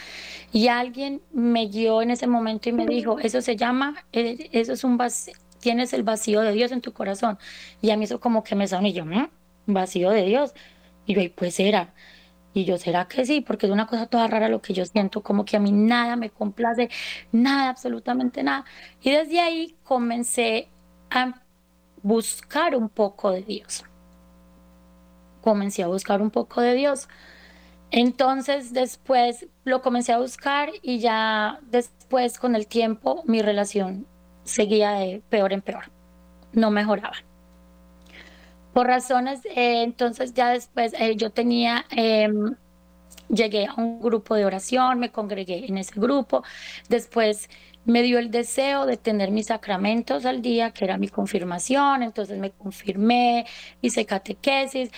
[0.53, 4.73] Y alguien me guió en ese momento y me dijo, eso se llama, eh, eso
[4.73, 7.39] es un vacío, tienes el vacío de Dios en tu corazón.
[7.83, 9.29] Y a mí eso como que me sonó y yo, ¿Mm?
[9.67, 10.55] vacío de Dios.
[11.07, 11.95] Y yo, pues era.
[12.55, 13.41] Y yo, ¿será que sí?
[13.41, 16.17] Porque es una cosa toda rara lo que yo siento, como que a mí nada
[16.17, 16.89] me complace,
[17.33, 18.65] nada, absolutamente nada.
[19.03, 20.69] Y desde ahí comencé
[21.11, 21.43] a
[22.03, 23.85] buscar un poco de Dios
[25.45, 27.09] comencé a buscar un poco de Dios.
[27.91, 34.07] Entonces después lo comencé a buscar y ya después con el tiempo mi relación
[34.45, 35.85] seguía de peor en peor,
[36.53, 37.17] no mejoraba.
[38.73, 42.57] Por razones, eh, entonces ya después eh, yo tenía, em,
[43.29, 46.43] llegué a un grupo de oración, me congregué en ese grupo,
[46.89, 47.49] después
[47.85, 52.39] me dio el deseo de tener mis sacramentos al día, que era mi confirmación, entonces
[52.39, 53.47] me confirmé,
[53.83, 54.91] hice catequesis.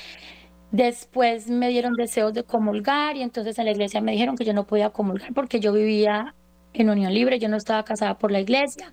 [0.73, 4.53] Después me dieron deseos de comulgar y entonces en la iglesia me dijeron que yo
[4.53, 6.35] no podía comulgar porque yo vivía
[6.73, 8.93] en unión libre, yo no estaba casada por la iglesia.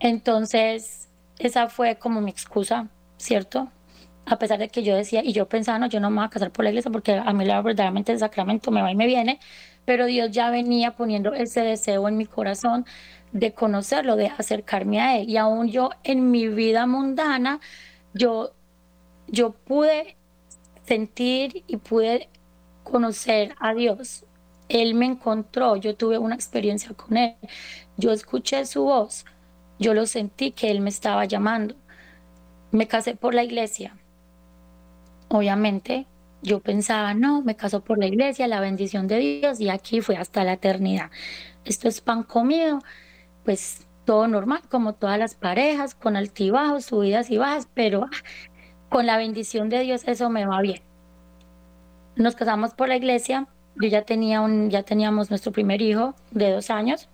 [0.00, 3.70] Entonces, esa fue como mi excusa, ¿cierto?
[4.26, 6.30] A pesar de que yo decía, y yo pensaba, no, yo no me voy a
[6.30, 9.06] casar por la iglesia porque a mí la, verdaderamente el sacramento me va y me
[9.06, 9.38] viene,
[9.84, 12.84] pero Dios ya venía poniendo ese deseo en mi corazón
[13.32, 15.30] de conocerlo, de acercarme a Él.
[15.30, 17.60] Y aún yo en mi vida mundana,
[18.14, 18.52] yo,
[19.28, 20.16] yo pude
[20.86, 22.28] sentir y pude
[22.84, 24.24] conocer a Dios.
[24.68, 27.36] Él me encontró, yo tuve una experiencia con Él,
[27.96, 29.24] yo escuché su voz,
[29.78, 31.74] yo lo sentí que Él me estaba llamando.
[32.72, 33.96] Me casé por la iglesia.
[35.28, 36.06] Obviamente,
[36.42, 40.16] yo pensaba, no, me caso por la iglesia, la bendición de Dios, y aquí fue
[40.16, 41.10] hasta la eternidad.
[41.64, 42.80] Esto es pan comido,
[43.44, 48.10] pues todo normal, como todas las parejas, con altibajos, subidas y bajas, pero ah,
[48.88, 50.82] con la bendición de Dios eso me va bien.
[52.16, 56.50] Nos casamos por la iglesia, yo ya tenía un, ya teníamos nuestro primer hijo de
[56.52, 57.08] dos años.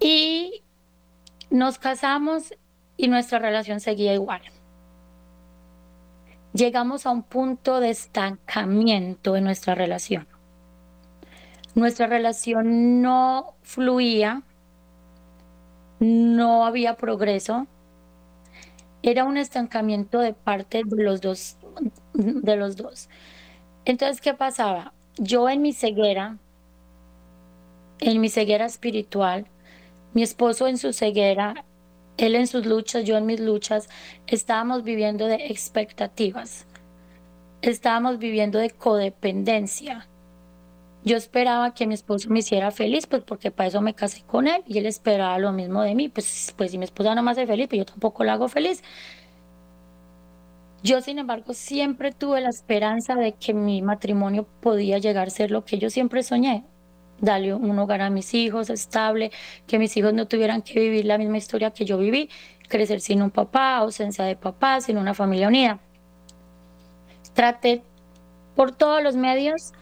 [0.00, 0.62] Y
[1.50, 2.52] nos casamos
[2.96, 4.42] y nuestra relación seguía igual.
[6.52, 10.28] Llegamos a un punto de estancamiento en nuestra relación.
[11.74, 14.42] Nuestra relación no fluía,
[15.98, 17.66] no había progreso.
[19.06, 21.58] Era un estancamiento de parte de los dos,
[22.14, 23.10] de los dos.
[23.84, 24.94] Entonces, ¿qué pasaba?
[25.18, 26.38] Yo en mi ceguera,
[28.00, 29.44] en mi ceguera espiritual,
[30.14, 31.66] mi esposo en su ceguera,
[32.16, 33.90] él en sus luchas, yo en mis luchas,
[34.26, 36.66] estábamos viviendo de expectativas,
[37.60, 40.08] estábamos viviendo de codependencia.
[41.04, 44.48] Yo esperaba que mi esposo me hiciera feliz, pues porque para eso me casé con
[44.48, 46.08] él y él esperaba lo mismo de mí.
[46.08, 48.82] Pues, pues si mi esposa no me hace feliz, pues yo tampoco la hago feliz.
[50.82, 55.50] Yo, sin embargo, siempre tuve la esperanza de que mi matrimonio podía llegar a ser
[55.50, 56.64] lo que yo siempre soñé,
[57.20, 59.30] darle un hogar a mis hijos estable,
[59.66, 62.30] que mis hijos no tuvieran que vivir la misma historia que yo viví,
[62.68, 65.80] crecer sin un papá, ausencia de papá, sin una familia unida.
[67.34, 67.82] Traté
[68.54, 69.72] por todos los medios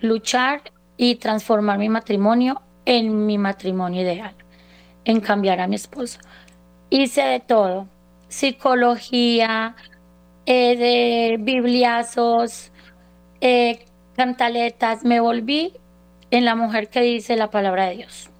[0.00, 0.62] luchar
[0.96, 4.34] y transformar mi matrimonio en mi matrimonio ideal,
[5.04, 6.20] en cambiar a mi esposo.
[6.90, 7.86] Hice de todo,
[8.28, 9.76] psicología,
[10.46, 12.72] eh, de bibliazos,
[13.40, 13.86] eh,
[14.16, 15.74] cantaletas, me volví
[16.30, 18.30] en la mujer que dice la palabra de Dios.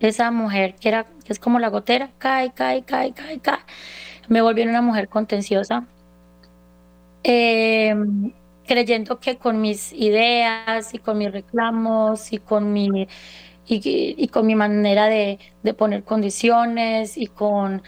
[0.00, 3.58] Esa mujer que, era, que es como la gotera, cae, cae, cae, cae, cae.
[4.28, 5.86] Me volví en una mujer contenciosa,
[7.22, 7.94] eh,
[8.70, 13.08] creyendo que con mis ideas y con mis reclamos y con mi,
[13.66, 17.82] y, con mi manera de, de poner condiciones y con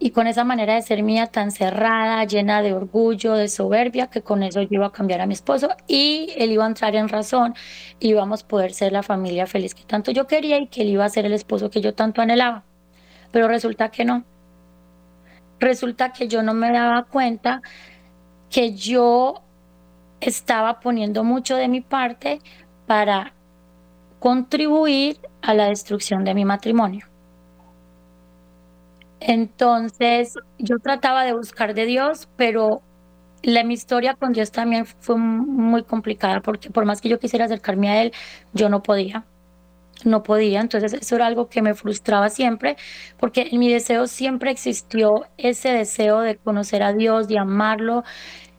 [0.00, 4.20] y con esa manera de ser mía tan cerrada, llena de orgullo, de soberbia, que
[4.20, 7.08] con eso yo iba a cambiar a mi esposo y él iba a entrar en
[7.08, 7.54] razón
[8.00, 10.88] y íbamos a poder ser la familia feliz que tanto yo quería y que él
[10.88, 12.64] iba a ser el esposo que yo tanto anhelaba.
[13.30, 14.24] Pero resulta que no.
[15.60, 17.62] Resulta que yo no me daba cuenta
[18.50, 19.43] que yo
[20.24, 22.40] estaba poniendo mucho de mi parte
[22.86, 23.34] para
[24.18, 27.06] contribuir a la destrucción de mi matrimonio.
[29.20, 32.82] Entonces, yo trataba de buscar de Dios, pero
[33.42, 37.46] la, mi historia con Dios también fue muy complicada, porque por más que yo quisiera
[37.46, 38.12] acercarme a Él,
[38.52, 39.26] yo no podía.
[40.04, 42.76] No podía, entonces eso era algo que me frustraba siempre,
[43.18, 48.04] porque en mi deseo siempre existió ese deseo de conocer a Dios, de amarlo,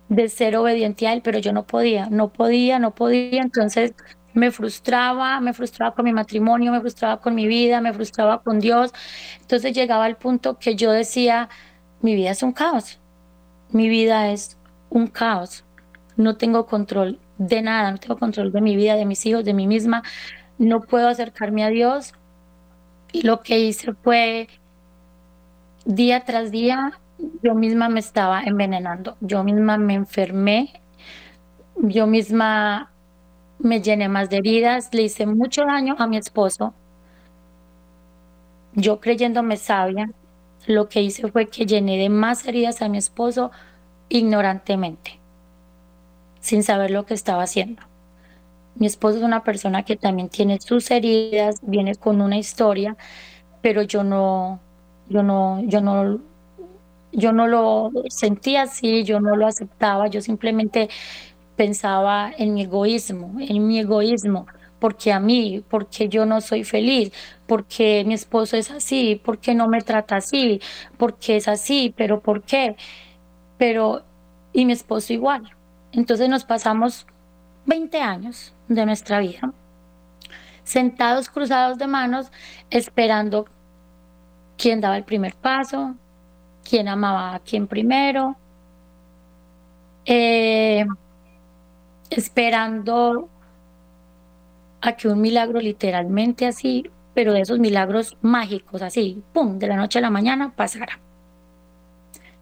[0.09, 3.41] de ser obediente a Él, pero yo no podía, no podía, no podía.
[3.41, 3.93] Entonces
[4.33, 8.59] me frustraba, me frustraba con mi matrimonio, me frustraba con mi vida, me frustraba con
[8.59, 8.91] Dios.
[9.41, 11.49] Entonces llegaba al punto que yo decía,
[12.01, 12.99] mi vida es un caos,
[13.71, 14.57] mi vida es
[14.89, 15.63] un caos,
[16.17, 19.53] no tengo control de nada, no tengo control de mi vida, de mis hijos, de
[19.53, 20.03] mí misma,
[20.57, 22.13] no puedo acercarme a Dios.
[23.11, 24.49] Y lo que hice fue,
[25.85, 26.99] día tras día,
[27.41, 30.81] yo misma me estaba envenenando, yo misma me enfermé,
[31.77, 32.91] yo misma
[33.59, 36.73] me llené más de heridas, le hice mucho daño a mi esposo.
[38.73, 40.09] Yo creyéndome sabia,
[40.67, 43.51] lo que hice fue que llené de más heridas a mi esposo
[44.09, 45.19] ignorantemente,
[46.39, 47.83] sin saber lo que estaba haciendo.
[48.75, 52.97] Mi esposo es una persona que también tiene sus heridas, viene con una historia,
[53.61, 54.59] pero yo no,
[55.07, 56.19] yo no, yo no,
[57.15, 60.89] yo no lo sentía así, yo no lo aceptaba, yo simplemente
[61.55, 64.47] pensaba en mi egoísmo, en mi egoísmo,
[64.79, 67.11] porque a mí, porque yo no soy feliz,
[67.47, 70.61] porque mi esposo es así, porque no me trata así,
[70.97, 72.75] porque es así, pero ¿por qué?
[73.57, 74.03] Pero,
[74.53, 75.49] y mi esposo igual.
[75.91, 77.07] Entonces nos pasamos
[77.65, 79.53] 20 años de nuestra vida
[80.65, 82.31] sentados cruzados de manos,
[82.69, 83.45] esperando
[84.57, 85.95] quién daba el primer paso,
[86.67, 88.35] quién amaba a quién primero,
[90.05, 90.85] eh,
[92.09, 93.29] esperando
[94.81, 99.77] a que un milagro literalmente así, pero de esos milagros mágicos, así, pum, de la
[99.77, 100.99] noche a la mañana pasara.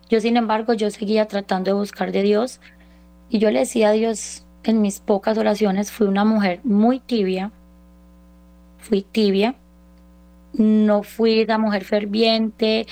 [0.10, 2.60] Yo, sin embargo, yo seguía tratando de buscar de Dios
[3.30, 7.52] y yo le decía a Dios en mis pocas oraciones, fui una mujer muy tibia,
[8.80, 9.56] fui tibia,
[10.54, 12.86] no fui la mujer ferviente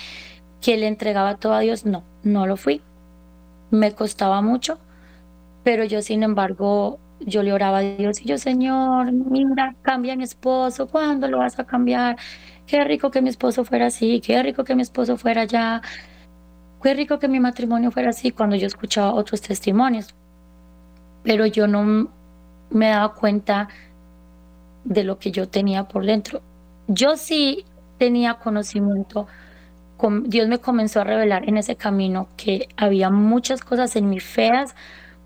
[0.62, 2.82] que le entregaba todo a Dios, no, no lo fui.
[3.72, 4.78] Me costaba mucho,
[5.64, 10.24] pero yo sin embargo, yo le oraba a Dios y yo, Señor, mira, cambia mi
[10.24, 12.18] esposo, ¿cuándo lo vas a cambiar?
[12.68, 15.82] Qué rico que mi esposo fuera así, qué rico que mi esposo fuera allá,
[16.82, 20.14] qué rico que mi matrimonio fuera así cuando yo escuchaba otros testimonios.
[21.24, 22.10] Pero yo no
[22.70, 23.68] me daba cuenta
[24.84, 26.42] de lo que yo tenía por dentro.
[26.88, 27.66] Yo sí
[27.98, 29.28] tenía conocimiento,
[30.24, 34.76] Dios me comenzó a revelar en ese camino que había muchas cosas en mis feas,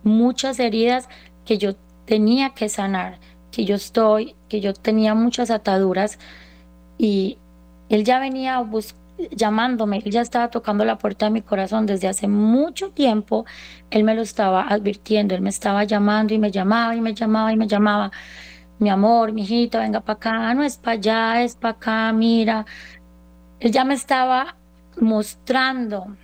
[0.04, 1.08] muchas heridas
[1.46, 3.20] que yo tenía que sanar,
[3.52, 6.20] que yo estoy, que yo tenía muchas ataduras
[6.98, 7.38] y
[7.90, 8.64] él ya venía
[9.32, 13.46] llamándome, él ya estaba tocando la puerta de mi corazón desde hace mucho tiempo,
[13.90, 17.52] él me lo estaba advirtiendo, él me estaba llamando y me llamaba y me llamaba
[17.54, 18.12] y me llamaba
[18.80, 22.66] mi amor, mi hijita, venga para acá, no es para allá, es para acá, mira.
[23.60, 24.58] Él ya me estaba
[25.00, 26.16] mostrando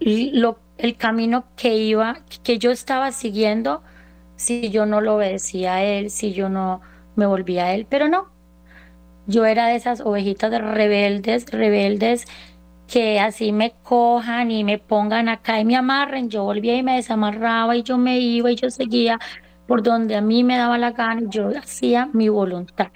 [0.00, 3.82] lo, el camino que iba, que yo estaba siguiendo
[4.36, 6.80] si yo no lo obedecía a él, si yo no
[7.16, 8.28] me volvía a él, pero no.
[9.26, 12.26] Yo era de esas ovejitas rebeldes, rebeldes
[12.88, 16.30] que así me cojan y me pongan acá y me amarren.
[16.30, 19.18] Yo volvía y me desamarraba y yo me iba y yo seguía
[19.66, 22.90] por donde a mí me daba la gana, yo hacía mi voluntad.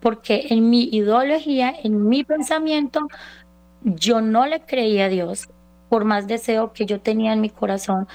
[0.00, 3.06] Porque en mi ideología, en mi pensamiento,
[3.82, 5.48] yo no le creía a Dios,
[5.88, 8.08] por más deseo que yo tenía en mi corazón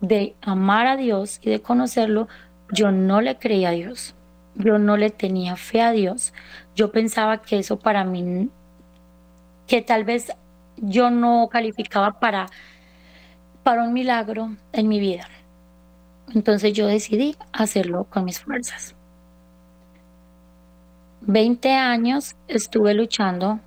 [0.00, 2.28] de amar a Dios y de conocerlo,
[2.70, 4.14] yo no le creía a Dios.
[4.54, 6.32] Yo no le tenía fe a Dios.
[6.74, 8.50] Yo pensaba que eso para mí,
[9.66, 10.32] que tal vez
[10.76, 12.46] yo no calificaba para,
[13.62, 15.28] para un milagro en mi vida.
[16.34, 18.95] Entonces yo decidí hacerlo con mis fuerzas.
[21.28, 23.58] 20 años estuve luchando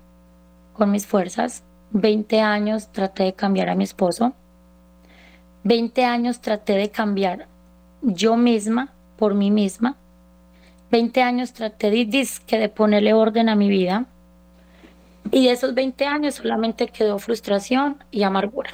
[0.72, 1.62] con mis fuerzas.
[1.90, 4.32] 20 años traté de cambiar a mi esposo.
[5.64, 7.48] 20 años traté de cambiar
[8.00, 9.96] yo misma por mí misma.
[10.90, 14.06] 20 años traté de, de ponerle orden a mi vida.
[15.30, 18.70] Y de esos 20 años solamente quedó frustración y amargura.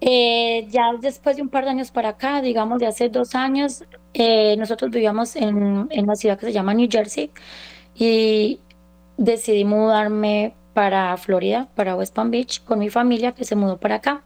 [0.00, 3.84] Eh, ya después de un par de años para acá, digamos de hace dos años,
[4.12, 7.30] eh, nosotros vivíamos en, en una ciudad que se llama New Jersey
[7.94, 8.60] y
[9.16, 13.96] decidí mudarme para Florida, para West Palm Beach, con mi familia que se mudó para
[13.96, 14.22] acá.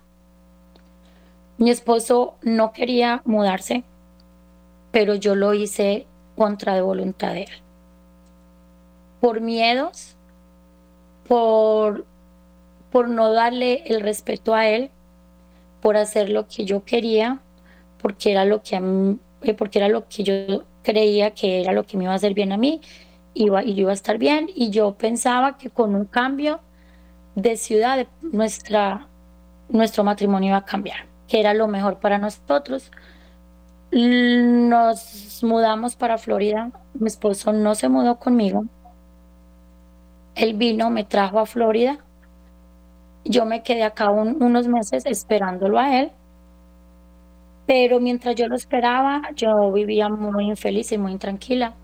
[1.58, 3.84] Mi esposo no quería mudarse,
[4.90, 6.06] pero yo lo hice
[6.36, 7.50] contra de voluntad de él.
[9.20, 10.16] Por miedos,
[11.28, 12.06] por,
[12.90, 14.90] por no darle el respeto a él,
[15.80, 17.40] por hacer lo que yo quería,
[18.00, 18.76] porque era lo que
[19.42, 22.34] eh, porque era lo que yo creía que era lo que me iba a hacer
[22.34, 22.80] bien a mí
[23.34, 24.48] iba, y yo iba a estar bien.
[24.54, 26.60] Y yo pensaba que con un cambio
[27.34, 29.08] de ciudad nuestra,
[29.68, 32.90] nuestro matrimonio iba a cambiar, que era lo mejor para nosotros.
[33.92, 38.66] Nos mudamos para Florida, mi esposo no se mudó conmigo,
[40.36, 41.98] él vino, me trajo a Florida
[43.24, 46.12] yo me quedé acá unos meses esperándolo a él,
[47.66, 51.74] pero mientras yo lo esperaba, yo vivía muy infeliz y muy intranquila.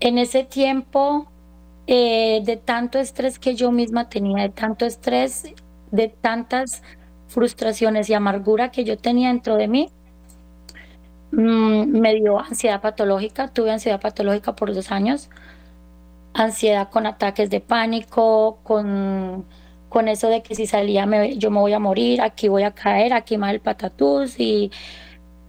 [0.00, 1.26] En ese tiempo,
[1.86, 5.52] eh, de tanto estrés que yo misma tenía, de tanto estrés,
[5.90, 6.82] de tantas
[7.28, 9.90] frustraciones y amargura que yo tenía dentro de mí,
[11.32, 15.28] mm, me dio ansiedad patológica, tuve ansiedad patológica por dos años,
[16.34, 19.44] ansiedad con ataques de pánico, con
[19.92, 23.12] con eso de que si salía yo me voy a morir, aquí voy a caer,
[23.12, 24.70] aquí más el patatús y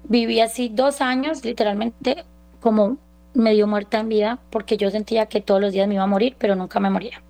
[0.03, 2.25] viví así dos años literalmente
[2.59, 2.97] como
[3.33, 6.35] medio muerta en vida porque yo sentía que todos los días me iba a morir,
[6.37, 7.21] pero nunca me moría.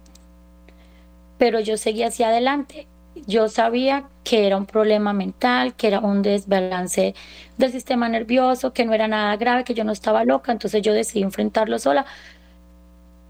[1.38, 2.88] Pero yo seguía hacia adelante.
[3.28, 7.14] Yo sabía que era un problema mental, que era un desbalance
[7.60, 10.94] del sistema nervioso, que no era nada grave, que yo no estaba loca, entonces yo
[10.94, 12.08] decidí enfrentarlo sola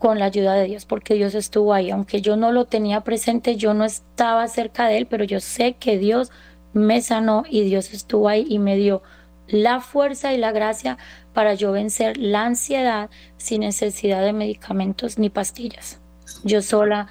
[0.04, 1.89] con la ayuda de Dios, porque Dios estuvo ahí.
[1.89, 5.76] Aunque yo no lo tenía presente, yo no estaba cerca de Él, pero yo sé
[5.76, 6.30] que Dios
[6.74, 9.01] me sanó y Dios estuvo ahí y me dio
[9.47, 10.97] la fuerza y la gracia
[11.32, 16.01] para yo vencer la ansiedad sin necesidad de medicamentos ni pastillas.
[16.43, 17.08] Yo sola,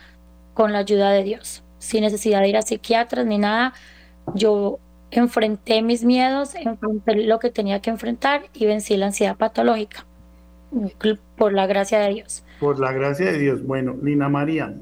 [0.53, 3.73] con la ayuda de Dios, sin necesidad de ir a psiquiatras ni nada,
[4.35, 4.81] yo
[5.11, 10.05] enfrenté mis miedos, enfrenté lo que tenía que enfrentar y vencí la ansiedad patológica
[11.37, 12.45] por la gracia de Dios.
[12.61, 13.63] Por la gracia de Dios.
[13.65, 14.75] Bueno, Lina María,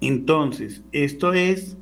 [0.00, 1.76] entonces, esto es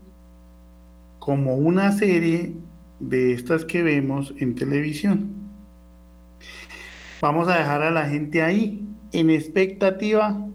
[1.18, 2.54] como una serie
[3.00, 5.32] de estas que vemos en televisión.
[7.20, 10.46] Vamos a dejar a la gente ahí en expectativa,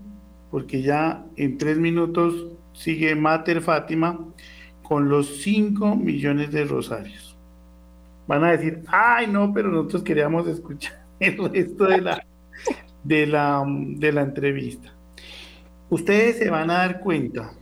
[0.51, 4.19] porque ya en tres minutos sigue Mater Fátima
[4.83, 7.37] con los 5 millones de rosarios.
[8.27, 12.25] Van a decir, ay no, pero nosotros queríamos escuchar el resto de la,
[13.09, 14.93] de la, de la entrevista.
[15.89, 17.53] Ustedes se van a dar cuenta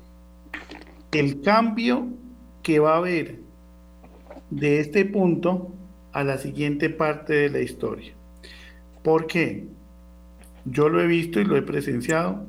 [1.14, 2.10] el cambio
[2.62, 3.40] que va a haber
[4.50, 5.72] de este punto
[6.12, 8.12] a la siguiente parte de la historia.
[9.06, 9.70] ¿Por qué?
[10.66, 12.46] Yo lo he visto y lo he presenciado.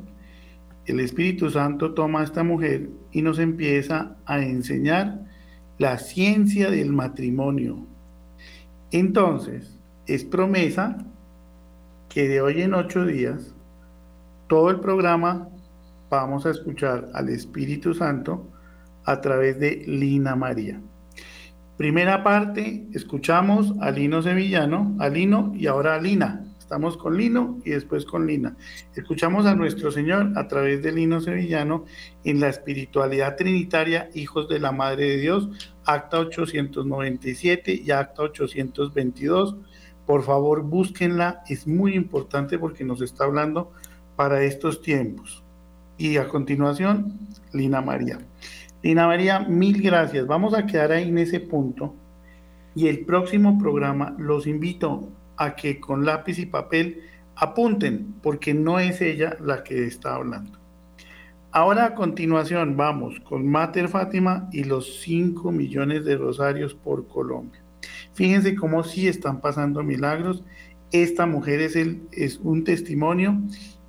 [0.84, 5.20] El Espíritu Santo toma a esta mujer y nos empieza a enseñar
[5.78, 7.86] la ciencia del matrimonio.
[8.90, 9.78] Entonces,
[10.09, 11.07] es promesa
[12.09, 13.54] que de hoy en ocho días,
[14.48, 15.48] todo el programa
[16.11, 18.46] vamos a escuchar al Espíritu Santo
[19.04, 20.80] a través de Lina María.
[21.76, 26.44] Primera parte, escuchamos a Lino Sevillano, a Lino y ahora a Lina.
[26.59, 28.56] Estamos con Lino y después con Lina.
[28.94, 31.84] Escuchamos a nuestro Señor a través de Lino Sevillano
[32.24, 35.48] en la espiritualidad trinitaria, hijos de la Madre de Dios,
[35.84, 39.56] acta 897 y acta 822.
[40.09, 43.72] Por favor, búsquenla, es muy importante porque nos está hablando
[44.16, 45.44] para estos tiempos.
[45.98, 48.18] Y a continuación, Lina María.
[48.82, 50.26] Lina María, mil gracias.
[50.26, 51.94] Vamos a quedar ahí en ese punto.
[52.74, 57.02] Y el próximo programa los invito a que con lápiz y papel
[57.36, 60.59] apunten, porque no es ella la que está hablando.
[61.50, 67.67] Ahora a continuación vamos con Mater Fátima y los 5 millones de rosarios por Colombia.
[68.18, 70.42] Fíjense cómo sí están pasando milagros.
[70.90, 73.40] Esta mujer es, el, es un testimonio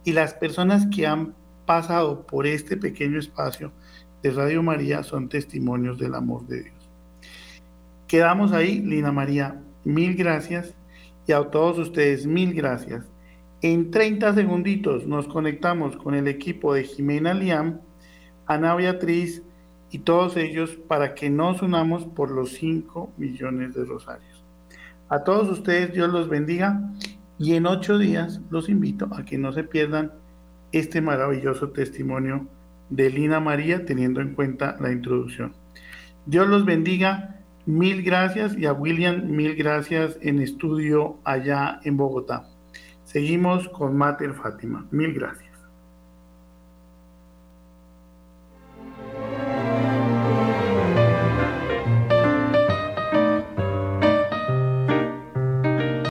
[0.03, 1.33] y las personas que han
[1.65, 3.71] pasado por este pequeño espacio
[4.21, 6.89] de Radio María son testimonios del amor de Dios.
[8.07, 10.75] Quedamos ahí, Lina María, mil gracias
[11.25, 13.05] y a todos ustedes mil gracias.
[13.63, 17.79] En 30 segunditos nos conectamos con el equipo de Jimena Liam,
[18.45, 19.41] Ana Beatriz
[19.91, 24.43] y todos ellos para que nos unamos por los 5 millones de rosarios.
[25.09, 26.81] A todos ustedes Dios los bendiga
[27.39, 30.11] y en ocho días los invito a que no se pierdan
[30.71, 32.47] este maravilloso testimonio
[32.89, 35.53] de Lina María teniendo en cuenta la introducción.
[36.25, 42.47] Dios los bendiga, mil gracias y a William mil gracias en estudio allá en Bogotá.
[43.03, 45.48] Seguimos con Mater Fátima, mil gracias.